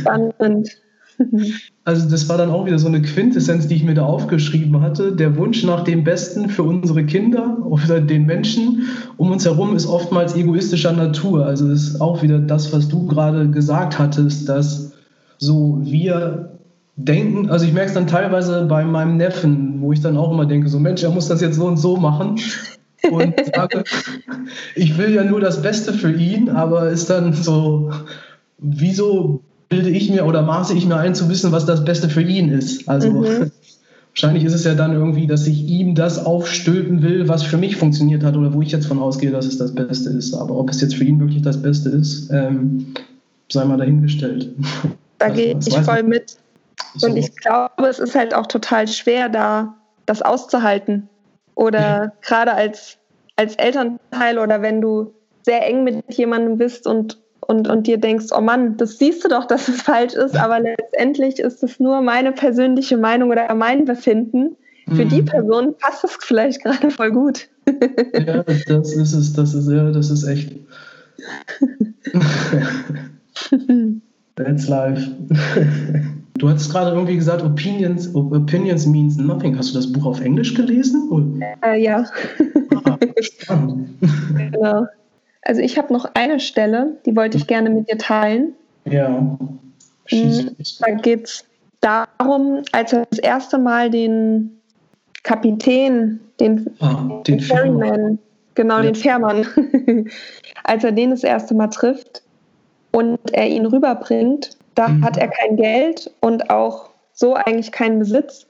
[0.00, 0.70] Spannend.
[1.84, 5.12] Also das war dann auch wieder so eine Quintessenz, die ich mir da aufgeschrieben hatte.
[5.12, 9.86] Der Wunsch nach dem Besten für unsere Kinder oder den Menschen um uns herum ist
[9.86, 11.46] oftmals egoistischer Natur.
[11.46, 14.92] Also ist auch wieder das, was du gerade gesagt hattest, dass
[15.38, 16.58] so wir
[16.96, 20.46] denken, also ich merke es dann teilweise bei meinem Neffen, wo ich dann auch immer
[20.46, 22.40] denke, so Mensch, er muss das jetzt so und so machen.
[23.10, 23.84] Und sage,
[24.74, 27.92] ich will ja nur das Beste für ihn, aber ist dann so,
[28.58, 32.22] wieso bilde ich mir oder maße ich mir ein zu wissen, was das Beste für
[32.22, 32.88] ihn ist?
[32.88, 33.50] Also mhm.
[34.10, 37.76] wahrscheinlich ist es ja dann irgendwie, dass ich ihm das aufstülpen will, was für mich
[37.76, 40.34] funktioniert hat oder wo ich jetzt von ausgehe, dass es das Beste ist.
[40.34, 42.94] Aber ob es jetzt für ihn wirklich das Beste ist, ähm,
[43.50, 44.50] sei mal dahingestellt.
[45.18, 46.36] Da also, gehe ich voll mit.
[46.96, 47.08] So.
[47.08, 49.74] Und ich glaube, es ist halt auch total schwer, da
[50.06, 51.08] das auszuhalten.
[51.54, 52.12] Oder ja.
[52.22, 52.98] gerade als,
[53.36, 58.26] als Elternteil oder wenn du sehr eng mit jemandem bist und, und, und dir denkst,
[58.36, 62.02] oh Mann, das siehst du doch, dass es falsch ist, aber letztendlich ist es nur
[62.02, 64.56] meine persönliche Meinung oder mein Befinden.
[64.88, 65.08] Für mhm.
[65.08, 67.48] die Person passt es vielleicht gerade voll gut.
[68.24, 70.54] Ja, das ist es, das ist ja, das ist echt.
[74.36, 75.10] That's life.
[76.38, 79.58] Du hattest gerade irgendwie gesagt, Opinions, Opinions means nothing.
[79.58, 81.42] Hast du das Buch auf Englisch gelesen?
[81.64, 82.04] Äh, ja.
[82.84, 82.96] Ah,
[84.36, 84.86] genau.
[85.46, 88.54] Also ich habe noch eine Stelle, die wollte ich gerne mit dir teilen.
[88.84, 89.38] Ja.
[90.06, 90.38] Schieß.
[90.40, 91.44] Hm, da geht es
[91.80, 94.60] darum, als er das erste Mal den
[95.22, 98.18] Kapitän, den, ah, den Ferryman,
[98.56, 98.82] genau, ja.
[98.82, 99.46] den Fährmann,
[100.64, 102.22] als er den das erste Mal trifft,
[102.90, 105.04] und er ihn rüberbringt, da mhm.
[105.04, 108.46] hat er kein Geld und auch so eigentlich keinen Besitz.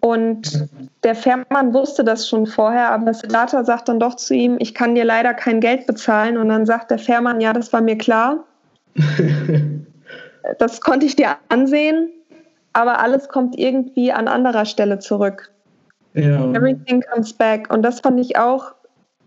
[0.00, 0.68] Und
[1.04, 4.94] der Fährmann wusste das schon vorher, aber Siddhartha sagt dann doch zu ihm, ich kann
[4.94, 6.38] dir leider kein Geld bezahlen.
[6.38, 8.44] Und dann sagt der Fährmann, ja, das war mir klar.
[10.58, 12.10] das konnte ich dir ansehen,
[12.72, 15.52] aber alles kommt irgendwie an anderer Stelle zurück.
[16.14, 16.50] Ja.
[16.52, 17.72] Everything comes back.
[17.72, 18.72] Und das fand ich auch,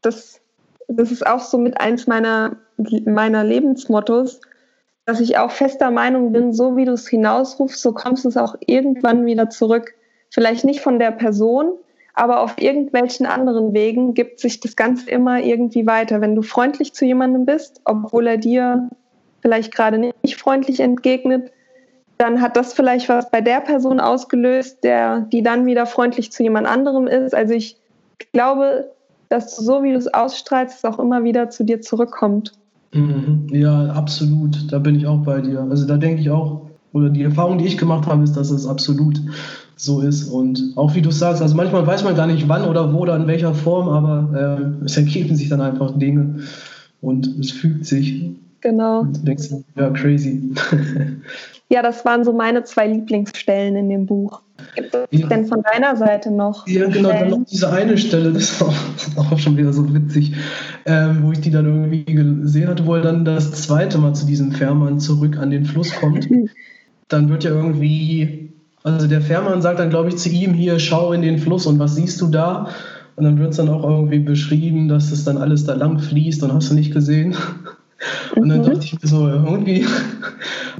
[0.02, 0.42] das,
[0.88, 2.58] das ist auch so mit eins meiner,
[3.06, 4.42] meiner Lebensmottos,
[5.06, 8.38] dass ich auch fester Meinung bin, so wie du es hinausrufst, so kommst du es
[8.38, 9.94] auch irgendwann wieder zurück.
[10.34, 11.74] Vielleicht nicht von der Person,
[12.16, 16.22] aber auf irgendwelchen anderen Wegen gibt sich das Ganze immer irgendwie weiter.
[16.22, 18.90] Wenn du freundlich zu jemandem bist, obwohl er dir
[19.42, 21.52] vielleicht gerade nicht freundlich entgegnet,
[22.18, 26.42] dann hat das vielleicht was bei der Person ausgelöst, der, die dann wieder freundlich zu
[26.42, 27.36] jemand anderem ist.
[27.36, 27.78] Also ich
[28.32, 28.92] glaube,
[29.30, 32.54] dass so wie du es ausstrahlst, es auch immer wieder zu dir zurückkommt.
[32.94, 33.48] Mhm.
[33.52, 34.72] Ja, absolut.
[34.72, 35.62] Da bin ich auch bei dir.
[35.70, 38.68] Also da denke ich auch, oder die Erfahrung, die ich gemacht habe, ist, dass es
[38.68, 39.20] absolut
[39.76, 40.30] so ist.
[40.30, 43.16] Und auch wie du sagst, also manchmal weiß man gar nicht wann oder wo oder
[43.16, 46.40] in welcher Form, aber äh, es ergeben sich dann einfach Dinge
[47.02, 48.32] und es fügt sich.
[48.62, 49.02] Genau.
[49.02, 50.54] Und du denkst, ja, crazy.
[51.70, 54.42] ja, das waren so meine zwei Lieblingsstellen in dem Buch.
[54.76, 55.28] Gibt es ja.
[55.28, 56.66] denn von deiner Seite noch?
[56.68, 58.74] Ja, genau, dann noch diese eine Stelle, das war
[59.18, 60.34] auch schon wieder so witzig,
[60.86, 64.26] ähm, wo ich die dann irgendwie gesehen hatte, wo er dann das zweite Mal zu
[64.26, 66.30] diesem Fährmann zurück an den Fluss kommt.
[67.10, 68.53] dann wird ja irgendwie,
[68.84, 71.80] also der Fährmann sagt dann, glaube ich, zu ihm, hier, schau in den Fluss und
[71.80, 72.68] was siehst du da?
[73.16, 76.44] Und dann wird es dann auch irgendwie beschrieben, dass es dann alles da lang fließt
[76.44, 77.36] und hast du nicht gesehen.
[78.36, 78.64] Und dann mhm.
[78.64, 79.86] dachte ich mir so, irgendwie,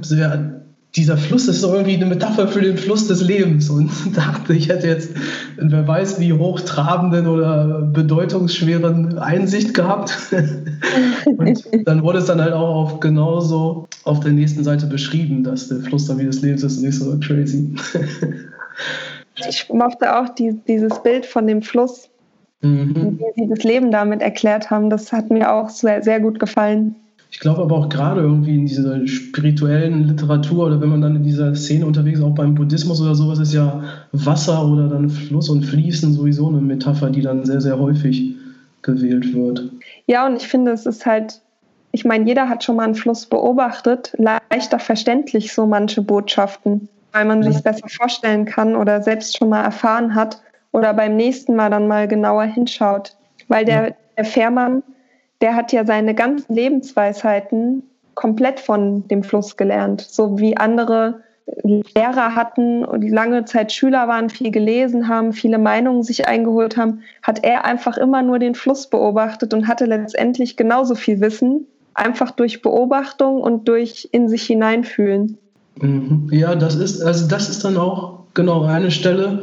[0.96, 4.68] dieser Fluss ist so irgendwie eine Metapher für den Fluss des Lebens und dachte, ich
[4.68, 5.10] hätte jetzt,
[5.56, 10.16] wer weiß, wie hochtrabenden oder bedeutungsschweren Einsicht gehabt.
[11.26, 15.68] und dann wurde es dann halt auch auf genauso auf der nächsten Seite beschrieben, dass
[15.68, 17.74] der Fluss dann wie des Lebens ist und nicht so crazy.
[19.48, 22.08] ich mochte auch die, dieses Bild von dem Fluss,
[22.62, 23.18] mhm.
[23.18, 24.90] wie sie das Leben damit erklärt haben.
[24.90, 26.94] Das hat mir auch sehr, sehr gut gefallen.
[27.34, 31.24] Ich glaube aber auch gerade irgendwie in dieser spirituellen Literatur oder wenn man dann in
[31.24, 35.48] dieser Szene unterwegs ist, auch beim Buddhismus oder sowas, ist ja Wasser oder dann Fluss
[35.48, 38.36] und Fließen sowieso eine Metapher, die dann sehr, sehr häufig
[38.82, 39.68] gewählt wird.
[40.06, 41.40] Ja, und ich finde, es ist halt,
[41.90, 47.24] ich meine, jeder hat schon mal einen Fluss beobachtet, leichter verständlich so manche Botschaften, weil
[47.24, 47.50] man ja.
[47.50, 51.88] sich besser vorstellen kann oder selbst schon mal erfahren hat oder beim nächsten Mal dann
[51.88, 53.16] mal genauer hinschaut.
[53.48, 53.94] Weil der, ja.
[54.18, 54.84] der Fährmann,
[55.44, 57.82] der hat ja seine ganzen Lebensweisheiten
[58.14, 60.00] komplett von dem Fluss gelernt.
[60.00, 61.20] So wie andere
[61.62, 67.00] Lehrer hatten und lange Zeit Schüler waren, viel gelesen haben, viele Meinungen sich eingeholt haben,
[67.20, 72.30] hat er einfach immer nur den Fluss beobachtet und hatte letztendlich genauso viel Wissen, einfach
[72.30, 75.36] durch Beobachtung und durch in sich hineinfühlen.
[75.78, 76.30] Mhm.
[76.32, 79.42] Ja, das ist, also das ist dann auch genau eine Stelle,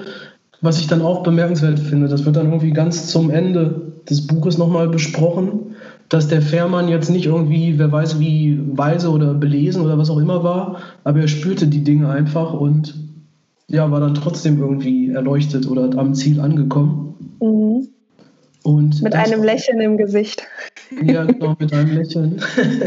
[0.61, 2.07] was ich dann auch bemerkenswert finde.
[2.07, 5.70] Das wird dann irgendwie ganz zum Ende des Buches nochmal besprochen
[6.11, 10.19] dass der Fährmann jetzt nicht irgendwie, wer weiß wie weise oder belesen oder was auch
[10.19, 12.95] immer war, aber er spürte die Dinge einfach und
[13.69, 17.15] ja, war dann trotzdem irgendwie erleuchtet oder am Ziel angekommen.
[17.39, 17.87] Mhm.
[18.63, 20.43] Und mit einem Lächeln im Gesicht.
[21.01, 22.41] Ja, genau, mit einem Lächeln.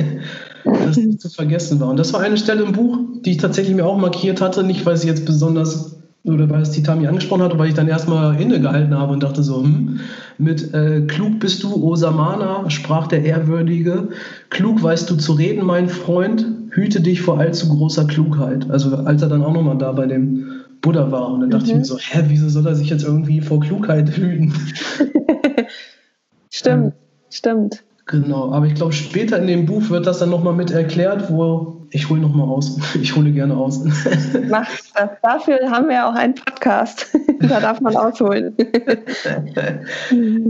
[0.65, 1.89] das nicht zu vergessen war.
[1.89, 4.85] Und das war eine Stelle im Buch, die ich tatsächlich mir auch markiert hatte, nicht
[4.85, 8.41] weil sie jetzt besonders oder weil es die Tami angesprochen hat, weil ich dann erstmal
[8.41, 10.01] innegehalten habe und dachte so, hm,
[10.39, 14.09] mit äh, klug bist du, O Samana, sprach der Ehrwürdige,
[14.49, 18.71] klug weißt du zu reden, mein Freund, hüte dich vor allzu großer Klugheit.
[18.71, 20.47] Also als er dann auch nochmal da bei dem
[20.81, 21.71] Buddha war und dann dachte mhm.
[21.71, 24.53] ich mir so, hä, wieso soll er sich jetzt irgendwie vor Klugheit hüten?
[26.51, 26.93] stimmt, ähm,
[27.31, 27.85] stimmt.
[28.07, 31.87] Genau, aber ich glaube, später in dem Buch wird das dann nochmal mit erklärt, wo
[31.91, 32.79] ich hole nochmal aus.
[33.01, 33.83] Ich hole gerne aus.
[34.51, 35.11] Mach das.
[35.23, 37.07] Dafür haben wir auch einen Podcast.
[37.41, 38.55] da darf man ausholen.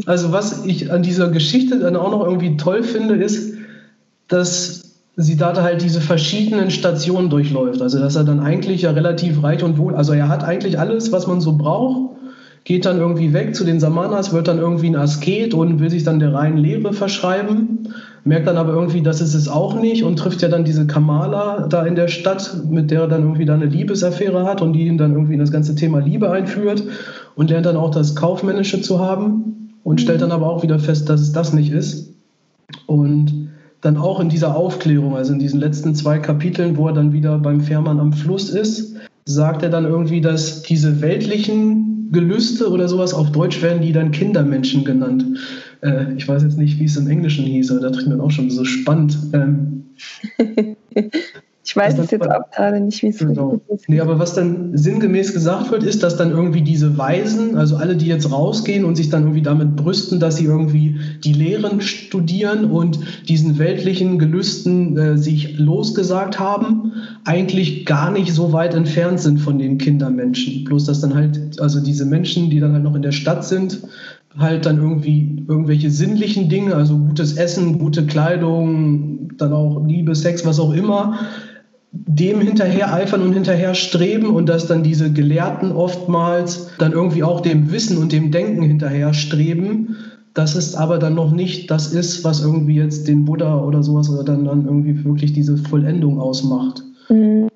[0.07, 3.55] also, was ich an dieser Geschichte dann auch noch irgendwie toll finde, ist,
[4.27, 4.83] dass
[5.17, 7.81] sie da halt diese verschiedenen Stationen durchläuft.
[7.81, 11.13] Also, dass er dann eigentlich ja relativ reich und wohl, also er hat eigentlich alles,
[11.13, 12.15] was man so braucht
[12.65, 16.03] geht dann irgendwie weg zu den Samanas, wird dann irgendwie ein Asket und will sich
[16.03, 17.93] dann der reinen Lehre verschreiben,
[18.25, 21.67] merkt dann aber irgendwie, das ist es auch nicht und trifft ja dann diese Kamala
[21.69, 24.87] da in der Stadt, mit der er dann irgendwie da eine Liebesaffäre hat und die
[24.87, 26.83] ihn dann irgendwie in das ganze Thema Liebe einführt
[27.37, 31.11] und lernt dann auch das Kaufmännische zu haben und stellt dann aber auch wieder fest,
[31.11, 32.15] dass es das nicht ist.
[32.87, 33.51] Und
[33.83, 37.39] dann auch in dieser Aufklärung, also in diesen letzten zwei Kapiteln, wo er dann wieder
[37.39, 38.97] beim Fährmann am Fluss ist,
[39.27, 43.13] sagt er dann irgendwie, dass diese weltlichen Gelüste oder sowas.
[43.13, 45.25] Auf Deutsch werden die dann Kindermenschen genannt.
[45.83, 48.31] Äh, ich weiß jetzt nicht, wie es im Englischen hieß, aber da trinkt man auch
[48.31, 49.19] schon so spannend.
[49.35, 49.85] Ähm,
[51.67, 53.59] Ich weiß es jetzt auch gerade nicht, wie es genau.
[53.69, 53.89] ist.
[53.89, 57.97] Nee, aber was dann sinngemäß gesagt wird, ist, dass dann irgendwie diese Weisen, also alle,
[57.97, 62.71] die jetzt rausgehen und sich dann irgendwie damit brüsten, dass sie irgendwie die Lehren studieren
[62.71, 62.99] und
[63.29, 66.93] diesen weltlichen Gelüsten äh, sich losgesagt haben,
[67.25, 70.65] eigentlich gar nicht so weit entfernt sind von den Kindermenschen.
[70.65, 73.81] Bloß, dass dann halt, also diese Menschen, die dann halt noch in der Stadt sind,
[74.37, 80.45] halt dann irgendwie irgendwelche sinnlichen Dinge, also gutes Essen, gute Kleidung, dann auch Liebe, Sex,
[80.45, 81.19] was auch immer,
[81.97, 87.41] dem hinterher eifern und hinterher streben und dass dann diese Gelehrten oftmals dann irgendwie auch
[87.41, 89.97] dem Wissen und dem Denken hinterher streben.
[90.35, 94.11] Das ist aber dann noch nicht das ist, was irgendwie jetzt den Buddha oder sowas
[94.11, 96.83] oder dann, dann irgendwie wirklich diese Vollendung ausmacht.
[97.09, 97.49] Mhm.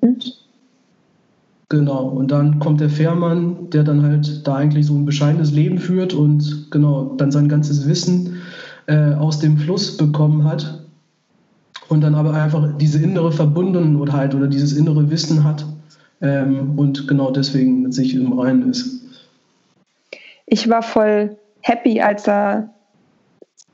[1.67, 5.77] Genau, und dann kommt der Fährmann, der dann halt da eigentlich so ein bescheidenes Leben
[5.77, 8.37] führt und genau dann sein ganzes Wissen
[8.87, 10.78] äh, aus dem Fluss bekommen hat
[11.89, 15.65] und dann aber einfach diese innere Verbundenheit oder dieses innere Wissen hat
[16.21, 19.01] ähm, und genau deswegen mit sich im Reinen ist.
[20.45, 22.69] Ich war voll happy, als er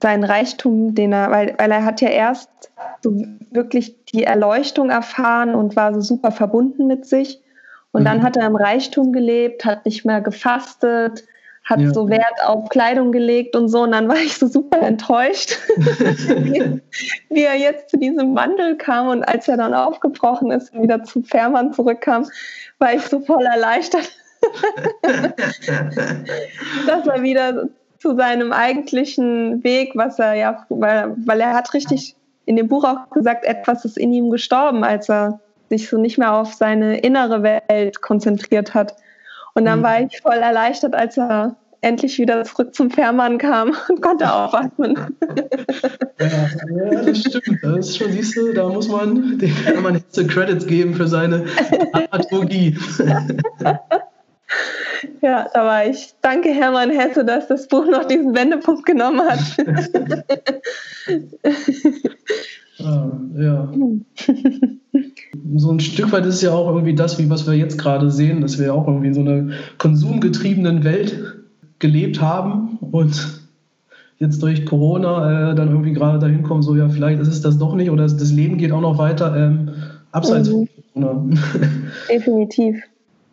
[0.02, 2.50] seinen Reichtum, den er, weil, weil er hat ja erst
[3.02, 7.42] so wirklich die Erleuchtung erfahren und war so super verbunden mit sich.
[7.92, 8.06] Und mhm.
[8.06, 11.24] dann hat er im Reichtum gelebt, hat nicht mehr gefastet,
[11.66, 11.92] hat ja.
[11.94, 13.82] so Wert auf Kleidung gelegt und so.
[13.82, 15.58] Und dann war ich so super enttäuscht,
[17.30, 19.08] wie, er jetzt zu diesem Wandel kam.
[19.08, 22.28] Und als er dann aufgebrochen ist und wieder zu Fährmann zurückkam,
[22.78, 24.12] war ich so voll erleichtert,
[26.88, 32.16] dass er wieder zu seinem eigentlichen Weg, was er ja, weil, weil er hat richtig
[32.46, 36.20] in dem Buch auch gesagt, etwas ist in ihm gestorben, als er sich so nicht
[36.20, 38.96] mehr auf seine innere Welt konzentriert hat.
[39.56, 39.84] Und dann mhm.
[39.84, 44.96] war ich voll erleichtert, als er endlich wieder zurück zum Fährmann kam und konnte aufatmen.
[46.20, 46.28] Ja,
[46.92, 47.60] ja, das stimmt.
[47.62, 51.46] Das ist schon, siehst du, da muss man dem Fährmann jetzt Credits geben für seine
[51.94, 52.78] Dramaturgie.
[55.22, 56.14] Ja, da war ich.
[56.22, 59.40] Danke, Hermann Hesse, dass das Buch noch diesen Wendepunkt genommen hat.
[62.80, 63.74] ah, ja
[65.56, 68.42] so ein Stück weit ist ja auch irgendwie das, wie was wir jetzt gerade sehen,
[68.42, 71.44] dass wir auch irgendwie in so einer konsumgetriebenen Welt
[71.80, 73.42] gelebt haben und
[74.18, 77.58] jetzt durch Corona äh, dann irgendwie gerade dahin kommen, so ja, vielleicht ist es das
[77.58, 79.72] doch nicht oder das Leben geht auch noch weiter ähm,
[80.12, 80.68] abseits mhm.
[80.94, 81.38] von Corona.
[82.10, 82.82] Definitiv.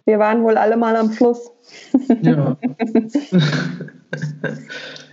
[0.04, 1.52] Wir waren wohl alle mal am Fluss.
[2.22, 2.56] Ja.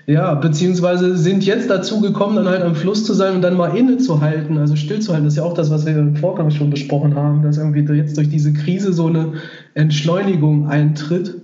[0.09, 3.77] Ja, beziehungsweise sind jetzt dazu gekommen, dann halt am Fluss zu sein und dann mal
[3.77, 5.25] innezuhalten, also stillzuhalten.
[5.25, 8.17] Das ist ja auch das, was wir im Vorgang schon besprochen haben, dass irgendwie jetzt
[8.17, 9.33] durch diese Krise so eine
[9.75, 11.35] Entschleunigung eintritt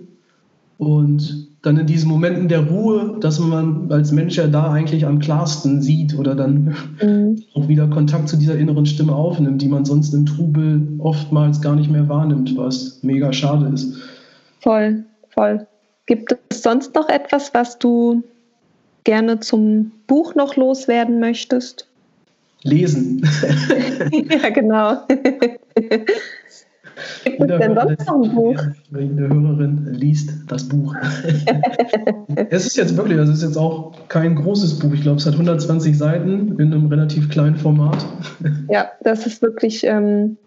[0.80, 5.20] und dann in diesen Momenten der Ruhe, dass man als Mensch ja da eigentlich am
[5.20, 7.44] klarsten sieht oder dann mhm.
[7.54, 11.76] auch wieder Kontakt zu dieser inneren Stimme aufnimmt, die man sonst im Trubel oftmals gar
[11.76, 13.94] nicht mehr wahrnimmt, was mega schade ist.
[14.62, 15.68] Voll, voll.
[16.08, 18.24] Gibt es sonst noch etwas, was du
[19.06, 21.88] gerne zum Buch noch loswerden möchtest?
[22.64, 23.22] Lesen.
[24.30, 24.98] ja, genau.
[27.24, 28.62] Gibt es denn sonst noch ein Buch?
[28.92, 30.96] Jede Hörerin liest das Buch.
[32.50, 34.94] es ist jetzt wirklich, also es ist jetzt auch kein großes Buch.
[34.94, 38.06] Ich glaube, es hat 120 Seiten in einem relativ kleinen Format.
[38.70, 40.38] Ja, das ist wirklich, ähm,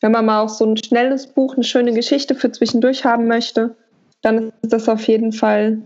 [0.00, 3.76] wenn man mal auch so ein schnelles Buch, eine schöne Geschichte für zwischendurch haben möchte,
[4.22, 5.78] dann ist das auf jeden Fall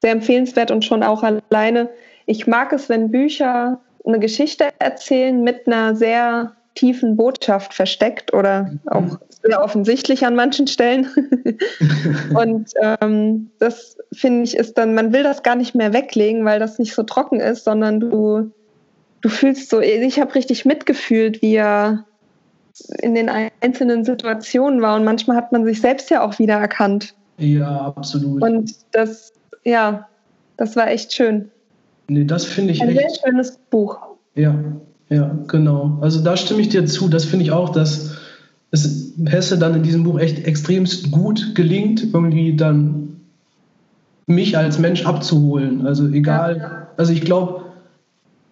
[0.00, 1.88] sehr empfehlenswert und schon auch alleine.
[2.26, 8.72] Ich mag es, wenn Bücher eine Geschichte erzählen mit einer sehr tiefen Botschaft versteckt oder
[8.86, 11.08] auch sehr offensichtlich an manchen Stellen.
[12.34, 16.58] und ähm, das finde ich ist dann, man will das gar nicht mehr weglegen, weil
[16.58, 18.50] das nicht so trocken ist, sondern du,
[19.20, 22.04] du fühlst so, ich habe richtig mitgefühlt, wie er
[23.02, 27.14] in den einzelnen Situationen war und manchmal hat man sich selbst ja auch wieder erkannt.
[27.36, 28.42] Ja, absolut.
[28.42, 29.32] Und das,
[29.64, 30.08] ja,
[30.56, 31.50] das war echt schön.
[32.08, 32.98] Nee, das finde ich Ein echt.
[32.98, 33.98] Ein sehr schönes Buch.
[34.34, 34.54] Ja,
[35.08, 35.98] ja, genau.
[36.00, 37.08] Also da stimme ich dir zu.
[37.08, 38.16] Das finde ich auch, dass
[38.70, 43.20] es Hesse dann in diesem Buch echt extremst gut gelingt, irgendwie dann
[44.26, 45.86] mich als Mensch abzuholen.
[45.86, 46.86] Also egal, ja.
[46.96, 47.62] also ich glaube,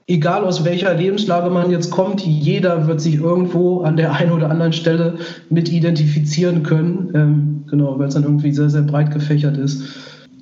[0.09, 4.51] egal aus welcher Lebenslage man jetzt kommt, jeder wird sich irgendwo an der einen oder
[4.51, 5.19] anderen Stelle
[5.51, 7.11] mit identifizieren können.
[7.15, 9.85] Ähm, genau, weil es dann irgendwie sehr, sehr breit gefächert ist.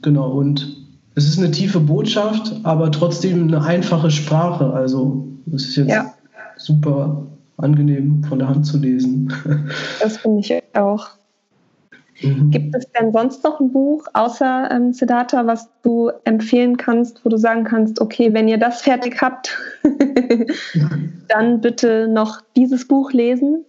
[0.07, 0.87] Genau, und
[1.17, 4.73] es ist eine tiefe Botschaft, aber trotzdem eine einfache Sprache.
[4.73, 6.15] Also das ist jetzt ja.
[6.57, 7.27] super
[7.57, 9.33] angenehm von der Hand zu lesen.
[10.01, 11.09] Das finde ich auch.
[12.23, 12.53] Mhm.
[12.53, 17.29] Gibt es denn sonst noch ein Buch außer ähm, Siddhartha, was du empfehlen kannst, wo
[17.29, 19.59] du sagen kannst, okay, wenn ihr das fertig habt,
[21.29, 23.65] dann bitte noch dieses Buch lesen?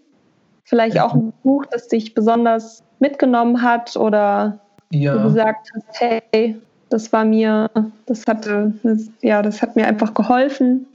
[0.66, 4.60] Vielleicht auch ein Buch, das dich besonders mitgenommen hat oder
[4.92, 5.18] ja.
[5.18, 6.56] du gesagt hast, hey,
[6.90, 7.70] das war mir,
[8.06, 8.74] das hatte,
[9.22, 10.86] ja, das hat mir einfach geholfen.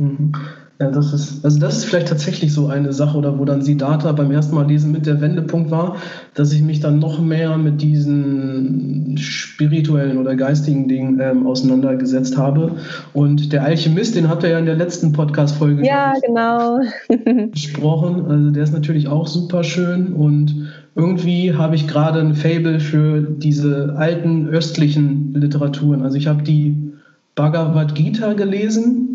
[0.00, 0.32] Mhm.
[0.78, 4.12] Ja, das ist, also das ist vielleicht tatsächlich so eine Sache, oder wo dann Siddhartha
[4.12, 5.96] beim ersten Mal lesen mit der Wendepunkt war,
[6.34, 12.72] dass ich mich dann noch mehr mit diesen spirituellen oder geistigen Dingen ähm, auseinandergesetzt habe.
[13.14, 16.80] Und der Alchemist, den hat er ja in der letzten Podcast-Folge ja, genau.
[17.52, 18.26] gesprochen.
[18.28, 23.20] Also der ist natürlich auch super schön und irgendwie habe ich gerade ein Fable für
[23.20, 26.02] diese alten östlichen Literaturen.
[26.02, 26.92] Also ich habe die
[27.34, 29.06] Bhagavad Gita gelesen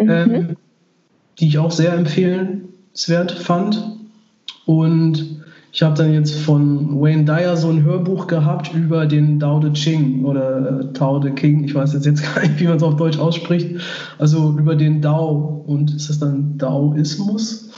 [0.00, 0.10] mhm.
[0.10, 0.56] ähm,
[1.38, 3.98] die ich auch sehr empfehlenswert fand.
[4.66, 5.42] Und
[5.72, 9.72] ich habe dann jetzt von Wayne Dyer so ein Hörbuch gehabt über den Tao Te
[9.72, 11.64] Ching oder äh, Tao Te King.
[11.64, 13.80] Ich weiß jetzt, jetzt gar nicht, wie man es auf Deutsch ausspricht.
[14.18, 15.64] Also über den Dao.
[15.66, 17.70] Und ist das dann Daoismus?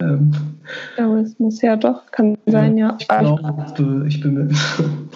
[0.00, 0.32] Ähm,
[0.96, 2.96] Daoismus, ja doch, kann sein, ja.
[2.98, 4.48] Ich glaube, ich bin mir.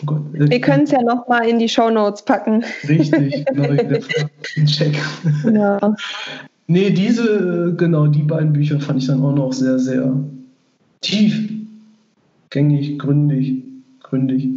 [0.03, 0.23] Oh Gott.
[0.33, 2.65] Wir können es ja nochmal in die Show Notes packen.
[2.89, 4.01] Richtig, genau,
[4.65, 4.99] Check.
[5.45, 5.79] Ja.
[6.67, 10.13] Nee, diese, genau, die beiden Bücher fand ich dann auch noch sehr, sehr
[11.03, 11.51] tief,
[12.51, 13.63] gängig, gründig,
[14.01, 14.49] gründig.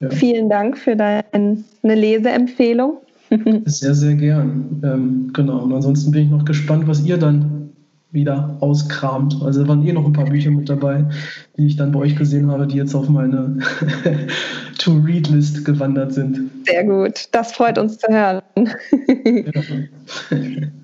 [0.00, 0.08] Ja.
[0.10, 2.98] Vielen Dank für deine Leseempfehlung.
[3.64, 4.80] sehr, sehr gern.
[4.82, 5.62] Ähm, genau.
[5.62, 7.69] Und ansonsten bin ich noch gespannt, was ihr dann
[8.12, 9.36] wieder auskramt.
[9.42, 11.04] Also waren eh noch ein paar Bücher mit dabei,
[11.56, 13.58] die ich dann bei euch gesehen habe, die jetzt auf meine
[14.78, 16.50] To-Read-List gewandert sind.
[16.66, 18.42] Sehr gut, das freut uns zu hören.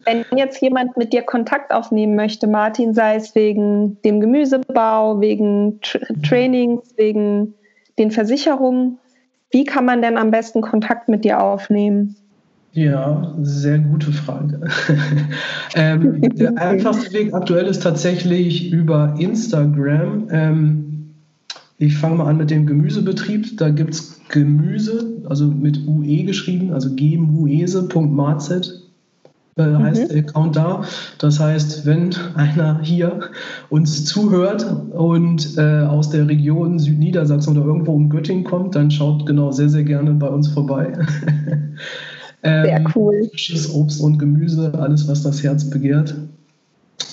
[0.05, 5.81] Wenn jetzt jemand mit dir Kontakt aufnehmen möchte, Martin, sei es wegen dem Gemüsebau, wegen
[5.81, 7.55] Tra Trainings, wegen
[7.99, 8.99] den Versicherungen,
[9.51, 12.17] wie kann man denn am besten Kontakt mit dir aufnehmen?
[12.77, 14.61] Ja, sehr gute Frage.
[15.75, 20.29] ähm, der einfachste Weg aktuell ist tatsächlich über Instagram.
[20.31, 21.15] Ähm,
[21.79, 23.57] ich fange mal an mit dem Gemüsebetrieb.
[23.57, 28.83] Da gibt es Gemüse, also mit UE geschrieben, also gemuese.marzet
[29.57, 30.09] äh, heißt mhm.
[30.09, 30.85] der Account da.
[31.17, 33.21] Das heißt, wenn einer hier
[33.71, 39.25] uns zuhört und äh, aus der Region Südniedersachsen oder irgendwo um Göttingen kommt, dann schaut
[39.25, 40.93] genau sehr, sehr gerne bei uns vorbei.
[42.43, 43.29] Sehr ähm, cool.
[43.31, 46.15] Frisches Obst und Gemüse, alles, was das Herz begehrt.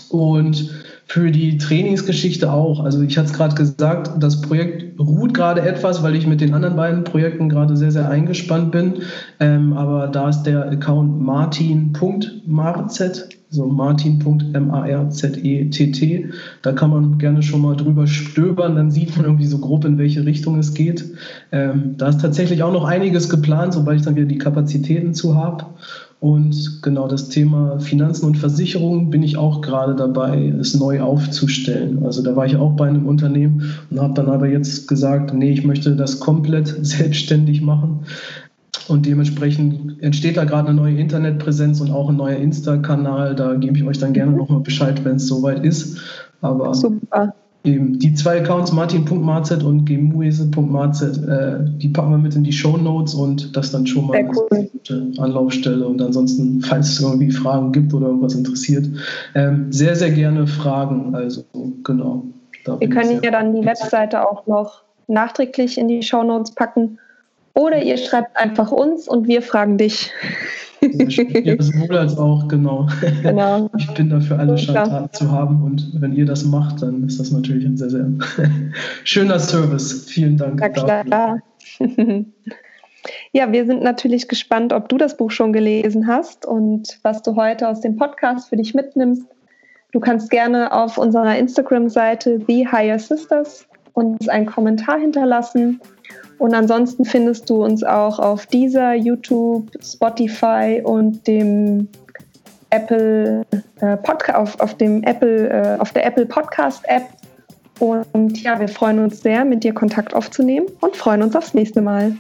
[0.10, 0.70] Und
[1.06, 2.84] für die Trainingsgeschichte auch.
[2.84, 6.54] Also ich hatte es gerade gesagt, das Projekt ruht gerade etwas, weil ich mit den
[6.54, 9.04] anderen beiden Projekten gerade sehr, sehr eingespannt bin.
[9.40, 15.40] Ähm, aber da ist der Account martin.marzet, so martin.marzett.
[16.64, 20.00] Da kann man gerne schon mal drüber stöbern, dann sieht man irgendwie so grob, in
[20.00, 21.06] welche Richtung es geht.
[21.52, 25.36] Ähm, da ist tatsächlich auch noch einiges geplant, sobald ich dann wieder die Kapazitäten zu
[25.36, 25.66] habe.
[26.20, 32.06] Und genau das Thema Finanzen und Versicherungen bin ich auch gerade dabei, es neu aufzustellen.
[32.06, 35.52] Also da war ich auch bei einem Unternehmen und habe dann aber jetzt gesagt, nee,
[35.52, 38.06] ich möchte das komplett selbstständig machen.
[38.88, 43.36] Und dementsprechend entsteht da gerade eine neue Internetpräsenz und auch ein neuer Insta-Kanal.
[43.36, 46.00] Da gebe ich euch dann gerne nochmal Bescheid, wenn es soweit ist.
[46.42, 47.34] Aber Super.
[47.66, 52.76] Eben die zwei Accounts, martin.marz und gemuese.marz, äh, die packen wir mit in die Show
[52.76, 54.70] Notes und das dann schon mal eine cool.
[54.70, 55.88] gute Anlaufstelle.
[55.88, 58.90] Und ansonsten, falls es irgendwie Fragen gibt oder irgendwas interessiert,
[59.34, 61.16] ähm, sehr, sehr gerne Fragen.
[61.16, 61.46] Also,
[61.86, 62.26] genau.
[62.80, 67.00] Wir können ja dann die Webseite auch noch nachträglich in die Show Notes packen.
[67.54, 70.12] Oder ihr schreibt einfach uns und wir fragen dich.
[70.82, 72.88] Ja, sowohl als auch, genau.
[73.22, 73.70] genau.
[73.78, 77.32] Ich bin dafür alle Schandtaten zu haben und wenn ihr das macht, dann ist das
[77.32, 78.10] natürlich ein sehr, sehr
[79.04, 80.06] schöner Service.
[80.08, 80.60] Vielen Dank.
[80.60, 81.40] Na klar.
[83.34, 87.36] Ja, wir sind natürlich gespannt, ob du das Buch schon gelesen hast und was du
[87.36, 89.24] heute aus dem Podcast für dich mitnimmst.
[89.92, 95.80] Du kannst gerne auf unserer Instagram-Seite The Higher Sisters uns einen Kommentar hinterlassen
[96.44, 101.88] und ansonsten findest du uns auch auf dieser, YouTube, Spotify und dem
[102.70, 103.46] Apple
[103.80, 107.04] äh, Podcast, auf, auf dem Apple, äh, auf der Apple Podcast App.
[107.80, 111.82] Und ja, wir freuen uns sehr, mit dir Kontakt aufzunehmen und freuen uns aufs nächste
[111.82, 112.14] Mal.